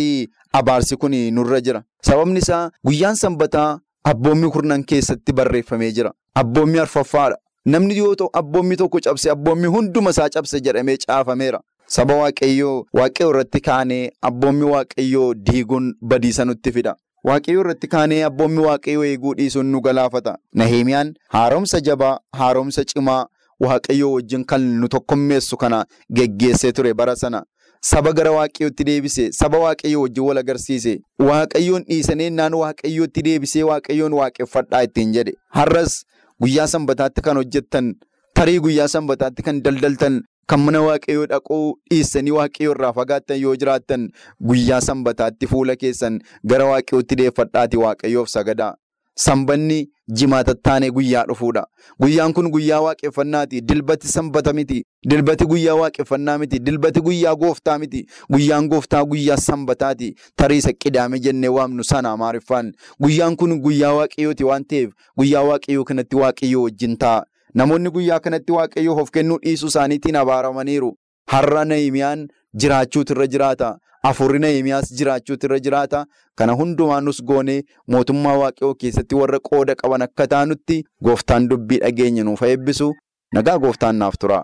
abaarsi 0.53 0.95
kun 0.97 1.11
nurra 1.33 1.61
jira. 1.61 1.83
Sababni 2.03 2.39
isaa 2.39 2.69
guyyaan 2.85 3.15
sanbataa 3.15 3.79
abboommi 4.03 4.49
kurnan 4.51 4.83
keessatti 4.83 5.33
barreeffamee 5.33 5.91
jira. 5.91 6.11
Abboommi 6.35 6.79
arfaffaadha. 6.79 7.37
Namni 7.65 7.97
yoo 7.97 8.15
ta'u 8.15 8.29
abboommi 8.33 8.75
tokko 8.77 8.99
cabse 8.99 9.29
abboommi 9.31 9.67
hunduma 9.67 10.09
isaa 10.09 10.29
cabse 10.29 10.59
jedhamee 10.61 10.97
caafameera. 10.97 11.59
Saba 11.87 12.15
waaqayyoo 12.15 12.85
waaqayyoo 12.93 13.29
irratti 13.33 13.59
kaanee 13.61 14.09
abboommi 14.21 14.63
waaqayyoo 14.73 15.33
diiguun 15.33 15.93
badiisa 16.01 16.45
nutti 16.45 16.71
fida. 16.71 16.95
Waaqayyoo 17.29 17.61
irratti 17.63 17.87
kaanee 17.93 18.23
abboommi 18.27 18.63
waaqayyoo 18.65 19.03
eeguu 19.05 19.33
dhiisuun 19.39 19.65
nu 19.71 19.81
galaafata. 19.87 20.37
Nahimiyaan 20.55 21.13
haaromsa 21.35 21.79
jabaa, 21.87 22.17
haaromsa 22.37 22.83
cimaa 22.93 23.25
waaqayyoo 23.65 24.13
wajjin 24.13 24.45
kan 24.45 24.61
nu 24.81 24.87
tokkummeessu 24.95 25.57
kana 25.57 25.85
geggeessee 26.19 26.71
ture 26.71 26.93
bara 26.93 27.15
sana. 27.15 27.43
Saba 27.89 28.13
gara 28.13 28.31
waaqayyootti 28.31 28.83
deebise, 28.89 29.31
saba 29.31 29.57
waaqayyoo 29.65 30.01
wajjin 30.07 30.23
wal 30.23 30.37
agarsiise, 30.43 30.95
waaqayyoon 31.19 31.83
dhiisanii 31.89 32.29
naan 32.39 32.53
waaqayyootti 32.63 33.21
deebisee 33.29 33.63
waaqayyoon 33.69 34.13
waaqeffadhaa 34.21 34.83
ittiin 34.89 35.13
jedhe. 35.13 35.33
Har'as 35.59 36.01
guyyaa 36.41 36.67
sanbataatti 36.67 37.21
kan 37.21 37.37
hojjettan, 37.37 37.93
tarii 38.33 38.59
guyyaa 38.59 38.87
sanbataatti 38.87 39.43
kan 39.43 39.61
daldaltan, 39.63 40.21
kan 40.51 40.59
mana 40.67 40.81
waaqayyoo 40.87 41.25
dhaquu 41.33 41.57
dhiisanii 41.91 42.31
waaqayyoo 42.37 42.75
irraa 42.75 42.93
fagaattan 42.99 43.41
yoo 43.45 43.55
jiraattan 43.63 44.07
guyyaa 44.51 44.81
sanbataatti 44.89 45.47
fuula 45.55 45.75
keessan 45.85 46.19
gara 46.53 46.65
waaqayyootti 46.73 47.15
deeffadhaati 47.23 47.77
waaqayyoof 47.85 48.29
sagadaa. 48.37 48.73
Sanbanni 49.21 49.77
jimaata 50.19 50.53
taanee 50.55 50.89
guyyaa 50.97 51.23
dhufuudha. 51.29 51.63
Guyyaan 52.01 52.33
kun 52.33 52.47
guyyaa 52.51 52.79
waaqeffannaati. 52.81 53.61
Dilbati 53.61 54.07
sanbata 54.07 54.53
miti. 54.53 54.77
Dilbati 55.09 55.45
guyyaa 55.45 55.75
waaqeffannaa 55.79 56.37
miti. 56.37 56.59
Dilbati 56.59 57.01
guyyaa 57.01 57.35
gooftaa 57.35 57.77
miti. 57.79 58.05
Guyyaan 58.31 58.67
gooftaa 58.69 59.03
guyyaa 59.05 59.37
sanbataati. 59.37 60.13
Tarii 60.35 60.57
isa 60.57 60.73
qidaame 60.73 61.19
jennee 61.19 61.49
waamnu 61.57 61.83
sana 61.83 62.15
maariffaan. 62.17 62.71
Guyyaan 63.01 63.35
kun 63.35 63.59
guyyaa 63.61 63.93
waaqayyooti 63.99 64.43
waan 64.43 64.63
ta'eef 64.65 64.89
guyyaa 65.17 65.43
waaqayyoo 65.49 65.83
kanatti 65.83 66.15
waaqayyoo 66.15 66.63
wajjin 66.63 66.97
ta'a. 66.97 67.23
Namoonni 67.55 67.89
guyyaa 67.91 68.19
kanatti 68.19 68.51
waaqayyoof 68.57 68.99
of 69.01 69.09
kennuu 69.11 69.37
dhiisuu 69.45 69.67
isaaniitiin 69.67 70.15
abaaramaniiru. 70.15 70.91
Har'a 71.31 71.65
Nahimiyaan 71.65 72.27
jiraachuutu 72.63 73.13
irra 73.13 73.27
jiraata. 73.27 73.69
Afurri 74.09 74.39
Nahimiyaas 74.39 74.93
jiraachuutu 74.99 75.45
irra 75.47 75.59
jiraata. 75.65 76.05
Kana 76.35 76.53
hundumaa 76.61 77.01
nus 77.01 77.21
goonee 77.23 77.61
mootummaa 77.87 78.37
waaqayyoo 78.43 78.75
keessatti 78.83 79.15
warra 79.15 79.39
qooda 79.49 79.75
qaban 79.83 80.01
akka 80.07 80.27
taanutti 80.35 80.83
gooftaan 81.03 81.49
dubbii 81.49 81.79
dhageenya 81.83 82.23
nuuf 82.23 82.41
eebbisu. 82.51 82.93
Nagaa 83.33 83.57
gooftaan 83.59 83.95
naaf 84.03 84.15
tura. 84.19 84.43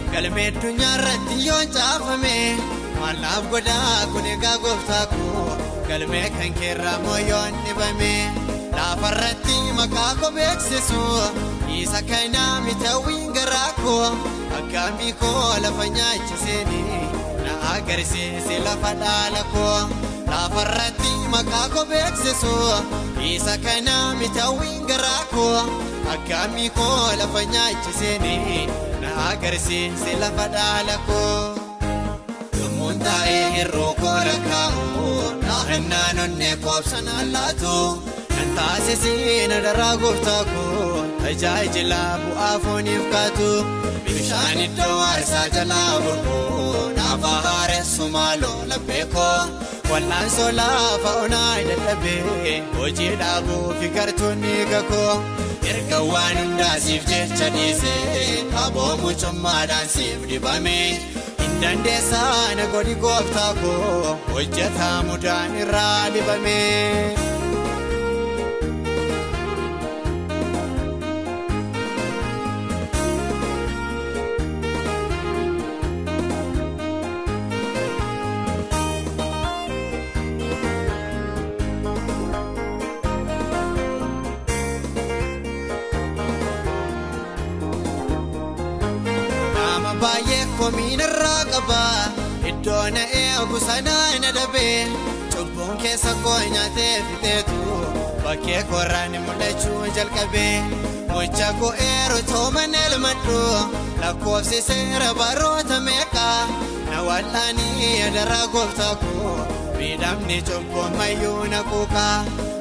Galmee 0.13 0.47
addunyaa 0.51 0.93
irratti 0.99 1.35
yoon 1.47 1.67
caafame 1.75 2.35
mallaaf 2.99 3.45
godhaa 3.53 3.99
kun 4.13 4.25
egaa 4.33 4.57
gooftaa 4.63 5.05
koo 5.13 5.45
galmee 5.89 6.27
kan 6.37 6.53
keerraa 6.59 6.97
moo 7.05 7.19
yoon 7.29 7.53
dhibame 7.65 8.11
laafarratti 8.77 9.57
maqaa 9.79 10.11
koo 10.21 10.31
beeksisu 10.37 11.01
isa 11.79 12.01
kanaa 12.11 12.53
mitawwiin 12.67 13.31
garaa 13.37 13.71
koo 13.83 14.05
akkaamii 14.59 15.13
koo 15.23 15.45
lafa 15.65 15.87
nyaachiseeni 15.97 16.81
na 17.45 17.53
agarsiise 17.75 18.59
lafa 18.67 18.93
dhaala 19.03 19.43
koo 19.55 19.79
laafarratti 20.31 21.11
maqaa 21.35 21.67
koo 21.75 21.85
beeksisu 21.93 22.55
isa 23.33 23.57
kanaa 23.65 24.05
mitawwiin 24.21 24.85
garaa 24.93 25.23
koo. 25.33 25.57
akkaamii 26.13 26.69
koo 26.77 27.01
lafa 27.19 27.41
nyaachiseeni 27.53 28.37
na 28.67 28.90
agarsiise 29.29 30.11
lafa 30.21 30.45
dhaala 30.55 30.95
koo 31.07 31.55
yommuun 32.59 32.99
taa'ee 33.05 33.43
hir'uu 33.57 33.91
koo 34.01 34.17
lakkaa'u 34.29 34.85
naannaan 35.47 36.19
onnee 36.25 36.55
koobsan 36.65 37.07
allaatu 37.21 37.75
nan 38.35 38.49
taasisee 38.57 39.47
na 39.51 39.57
daraa 39.65 39.95
gooftaa 40.03 40.43
koo 40.53 41.03
tajaajila 41.23 42.01
bu'aa 42.23 42.53
fooniif 42.65 43.03
kaatu 43.15 43.49
bishaan 44.05 44.59
iddoo 44.67 44.95
aarsaa 45.09 45.47
jalaa 45.57 45.91
burquu 46.05 46.39
naaf 46.99 47.23
haaressu 47.47 48.09
maaloo 48.15 48.57
laphee 48.71 49.05
koo 49.15 49.37
wal'aansoo 49.91 50.51
laafa 50.59 51.11
onaa 51.25 51.53
dadhabee 51.69 52.57
hojii 52.79 53.13
dhaabuu 53.21 53.63
fi 53.79 53.87
gartuunni 53.95 54.53
gakoo. 54.73 55.13
Erga 55.71 55.99
waan 56.11 56.37
hundaa 56.41 56.75
siif 56.85 57.05
jecha 57.11 57.49
dhiisee 57.55 58.37
aboo 58.65 58.91
mucummaadhaan 59.03 59.87
siif 59.95 60.27
dibame 60.31 60.77
hin 61.41 61.57
dandeessaa 61.63 62.55
na 62.61 62.65
godhi 62.75 62.95
gooftaa 63.05 63.49
koo 63.63 64.15
hojjetaa 64.33 64.95
mudaan 65.09 65.59
irraa 65.65 66.09
dibame. 66.17 66.57
Qaba 91.71 92.11
iddoo 92.49 92.85
na 92.95 93.03
eegu 93.21 93.57
sanaa 93.67 94.19
na 94.23 94.29
dhabe 94.37 94.65
cubbuun 95.33 95.75
keessa 95.81 96.11
koo 96.23 96.39
nyaatee 96.53 96.95
fixeetu 97.07 97.59
bakkee 98.23 98.61
korraan 98.71 99.13
mul'achuu 99.25 99.83
jalqabe 99.95 100.45
mucha 101.11 101.49
koo 101.59 101.73
eeru 101.89 102.19
tooman 102.31 102.75
elmadhu 102.83 103.39
lakkoofsi 104.01 104.59
seera 104.67 105.09
baroota 105.19 105.77
meeqa 105.87 106.27
na 106.91 106.97
wal'aanii 107.07 107.91
adaraa 108.07 108.47
gooftaa 108.53 108.95
koo 109.03 109.35
miidhamni 109.77 110.37
cubbuun 110.47 110.97
mayyuu 110.99 111.43
na 111.53 111.61
quuqa 111.69 112.07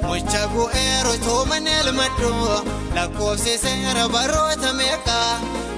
mucha 0.07 0.43
koo 0.55 0.69
eeru 0.85 1.15
tooman 1.27 1.67
elmadhu 1.79 2.33
lakkoofsi 2.97 3.59
seera 3.65 4.05
baroota 4.15 4.71
meeqa. 4.83 5.19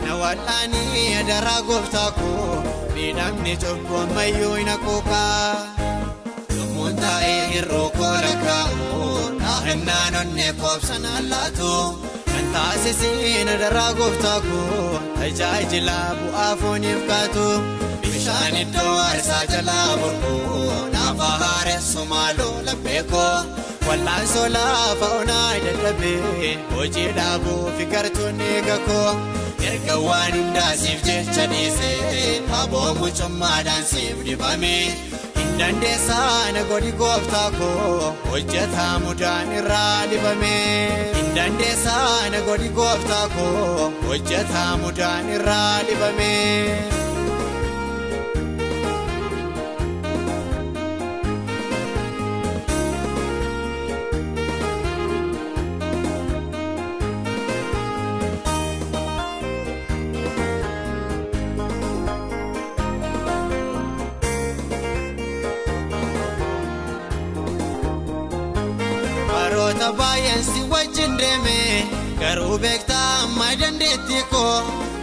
na 0.04 0.12
wal'aanii 0.20 1.14
adaraa 1.20 1.60
gooftaa 1.68 2.10
koo 2.18 2.51
miidhagni 2.94 3.54
tokkoon 3.64 4.08
mayyuu 4.16 4.54
hin 4.54 4.68
haquuqaa 4.68 5.56
yommuun 6.56 6.96
taa'ee 7.02 7.40
hir'uu 7.52 7.88
kola 7.98 8.32
kaa'u 8.44 8.90
naannaan 9.42 10.14
onnee 10.22 10.52
koobsan 10.62 11.06
allaatu 11.18 11.70
kan 12.30 12.46
taasisiin 12.56 13.50
daraa 13.62 13.90
gooftaa 14.00 14.38
koo 14.48 15.00
tajaajila 15.18 15.98
bu'aa 16.20 16.52
fooniif 16.62 17.00
kaatu 17.10 17.46
bishaan 18.06 18.56
iddoo 18.62 18.94
aarsaa 19.08 19.42
jalaa 19.52 19.90
burquu 20.00 20.36
naafa 20.94 21.30
haaressumaaluu 21.44 22.54
labbeekoo. 22.70 23.36
Wal'aansoo 23.88 24.48
laafa 24.56 25.08
onaa 25.20 25.52
dadhabee 25.64 26.52
hojii 26.74 27.08
dhaabuu 27.18 27.62
fi 27.78 27.84
gartuun 27.94 28.40
eegakoo 28.50 29.10
erga 29.70 29.96
waan 30.08 30.32
hundaasiif 30.38 31.02
jecha 31.08 31.46
dhiisee 31.52 32.28
aboo 32.60 32.88
mucummaadhaan 33.00 33.84
siif 33.92 34.24
dibamee. 34.28 34.84
Dandeessaa 35.58 36.52
na 36.54 36.62
godhi 36.70 36.92
gooftaa 37.00 37.50
koo 37.58 38.14
hojjetaa 38.30 38.94
mudaan 39.04 39.52
irraa 39.58 40.06
dibame. 40.12 40.54
Dandeessaa 41.36 42.30
na 42.34 42.40
godhi 42.48 42.68
gooftaa 42.78 43.26
koo 43.36 43.92
hojjetaa 44.08 44.70
mudaan 44.84 45.28
irraa 45.36 45.76
dibame. 45.90 46.32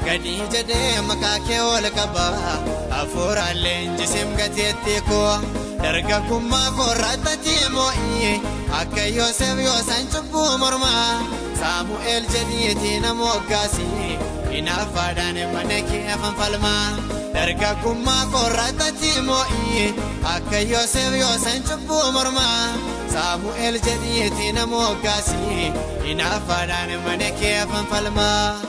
Gadi 0.10 0.36
jedhee 0.54 1.02
maqaa 1.10 1.38
kee 1.48 1.62
ol 1.74 1.86
qaba 1.98 2.26
hafuuraallee 2.94 3.78
injisim 3.88 4.30
gateettii 4.40 5.02
koo 5.10 5.34
dargaggummaa 5.84 6.70
koorraattii 6.78 7.64
moo'ii 7.76 8.32
akka 8.80 9.04
Yoosef 9.18 9.58
Yoosan 9.68 10.06
cubbuu 10.14 10.52
mormaa 10.64 11.08
Saamu'eel 11.60 12.26
jedhiitii 12.34 13.00
nama 13.06 13.26
hoggaasii 13.34 14.18
inaaffaadhaan 14.60 15.40
mana 15.54 15.80
kee 15.90 16.06
afaan 16.16 16.36
falmaa. 16.40 16.88
dargaggummaa 17.36 18.24
koorraattii 18.34 19.18
moo'ii 19.30 19.86
akka 20.36 20.60
Yoosef 20.72 21.14
Yoosan 21.22 21.62
cubbuu 21.70 22.06
mormaa 22.18 22.64
Saamu'eel 23.14 23.80
jedhiitii 23.88 24.52
nama 24.58 24.84
hoggaasii 24.88 25.72
inaaffaadhaan 26.12 26.92
mana 27.06 27.30
kee 27.40 27.56
afaan 27.62 27.88
falmaa. 27.94 28.50
Lubbuun 28.52 28.69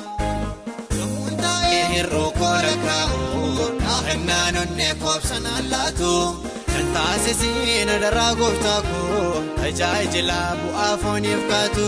hir'uu 1.92 2.30
koola 2.40 2.74
kaa'u 2.86 3.68
naannaan 3.88 4.56
onnee 4.62 4.94
koobsan 5.02 5.46
allaatu 5.58 6.12
kan 6.72 6.86
taasisiin 6.96 7.90
daraa 8.04 8.32
gooftaa 8.40 8.80
koo 8.90 9.42
tajaajila 9.60 10.40
bu'aa 10.62 10.92
fooniif 11.04 11.42
kaatu 11.50 11.86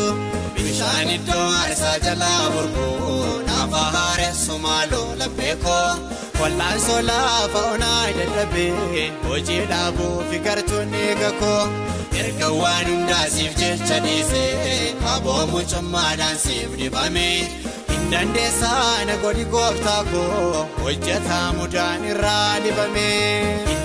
bishaan 0.56 1.10
iddoo 1.16 1.46
aarsaa 1.60 1.96
jalaa 2.06 2.42
burquu 2.54 2.88
naafa 3.48 3.82
haaressu 3.96 4.58
maaloo 4.66 5.08
labbeekoo. 5.20 5.88
Wal'aansoo 6.40 7.00
laafa 7.08 7.60
onaa 7.72 8.06
dadhabee 8.18 9.06
hojii 9.28 9.60
dhaabuu 9.72 10.14
fi 10.30 10.38
gartuun 10.46 10.94
eegakoo 11.02 11.60
erga 12.22 12.48
waan 12.60 12.86
hundaasiif 12.92 13.52
jecha 13.60 13.98
dhiisee 14.06 14.94
aboo 15.14 15.42
mucummaadhaan 15.52 16.38
siif 16.44 16.70
dibame. 16.80 17.28
Dandeessaa 18.12 19.04
na 19.08 19.14
godhi 19.22 19.44
gooftaa 19.52 20.02
koo 20.12 20.66
hojjetaa 20.82 21.52
mudaan 21.58 22.04
irraa 22.10 22.60
dibame. 22.64 23.06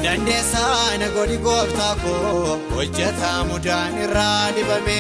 Dandeessaa 0.04 0.98
na 1.02 1.08
godhi 1.16 1.38
gooftaa 1.46 1.96
koo 2.04 2.58
hojjetaa 2.76 3.38
mudaan 3.52 3.98
irraa 4.06 4.52
dibame. 4.58 5.00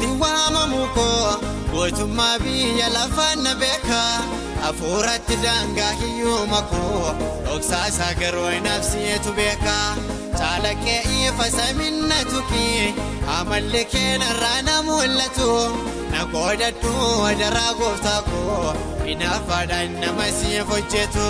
Sitti 0.00 0.20
waamamu 0.22 0.80
koo 0.96 1.30
gootummaa 1.72 2.38
biyya 2.42 2.88
lafaan 2.96 3.42
na 3.44 3.54
beeka 3.54 4.00
hafuuratti 4.62 5.36
daangaa 5.44 5.92
hiyyuma 6.00 6.60
koo 6.70 7.12
dhoksaa 7.44 7.86
isaa 7.88 8.14
garuu 8.20 8.50
nabsiyeetu 8.66 9.32
beeka 9.38 9.76
caalaqee 10.38 11.00
ifa 11.26 11.46
saminna 11.56 12.18
tuki 12.32 12.94
amalli 13.38 13.84
keenarraa 13.92 14.62
na 14.68 14.76
mul'atu 14.88 15.50
na 16.12 16.20
qoodadhu 16.32 16.94
daraa 17.42 17.72
gooftaa 17.80 18.22
koo 18.30 18.74
inaaffaadhaan 19.12 20.00
nama 20.04 20.26
siif 20.40 20.68
hojjetu 20.74 21.28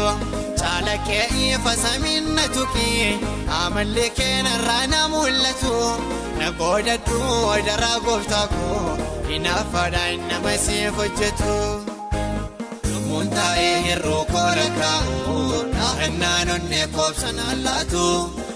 caalaqee 0.60 1.26
ifa 1.48 1.72
saminna 1.84 2.44
tuki 2.56 2.88
amalli 3.60 4.06
keenarraa 4.18 4.84
na 4.92 5.00
mul'atu. 5.12 5.76
na 6.40 6.48
qoodadhu 6.60 7.20
daraa 7.68 7.96
gooftaa 8.06 8.46
koo 8.52 8.82
inaaffaadhaan 9.34 10.20
nama 10.28 10.52
siif 10.64 10.94
hojjetu. 11.00 11.56
Lubbuun 12.90 13.28
taa'ee 13.36 13.74
hir'uu 13.86 14.22
koola 14.32 14.66
kaa'u 14.80 15.36
naannaan 15.74 16.48
onnee 16.56 16.86
koobsan 16.96 17.38
allaatu 17.52 18.04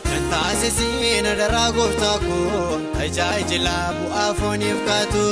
kan 0.09 0.23
taasisiin 0.33 1.27
daraa 1.41 1.69
gooftaa 1.77 2.17
koo 2.27 2.81
tajaajila 2.97 3.77
bu'aa 3.99 4.31
fooniif 4.41 4.81
kaatu 4.89 5.25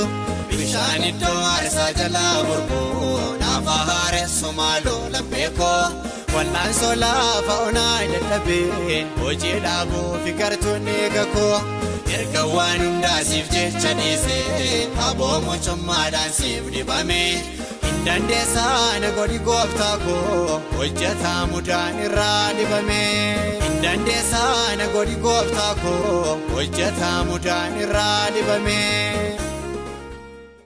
bishaan 0.57 1.03
iddoo 1.11 1.37
aarsaa 1.53 1.91
jalaa 1.99 2.35
burquu 2.47 2.83
naafa 3.43 3.77
haaressu 3.91 4.51
maaloo 4.59 5.01
labbeekoo. 5.15 5.83
Wal'aansoo 6.35 6.95
laafa 7.03 7.55
onaa 7.67 7.97
dadhabee 8.11 9.01
hojii 9.23 9.57
dhaabuu 9.65 10.11
fi 10.25 10.31
gartuun 10.39 10.87
eegakoo. 10.97 11.57
erga 12.17 12.41
waan 12.55 12.81
hundaasiif 12.85 13.47
jecha 13.53 13.91
dhiisee 13.99 14.87
aboo 15.07 15.37
mucummaadhaan 15.45 16.31
siif 16.39 16.65
dibame 16.75 17.21
dandeessaa 18.07 18.99
na 19.03 19.09
godhi 19.17 19.39
gooftaa 19.47 19.95
koo 20.05 20.59
hojjetaa 20.77 21.39
mudaan 21.53 21.99
irraa 22.07 22.53
dibame 22.59 23.01
dandeessaa 23.85 24.75
na 24.81 24.87
godhi 24.97 25.15
gooftaa 25.25 25.73
koo 25.83 26.37
hojjetaa 26.53 27.17
mudaan 27.31 27.81
irraa 27.85 28.21
dibame. 28.37 28.79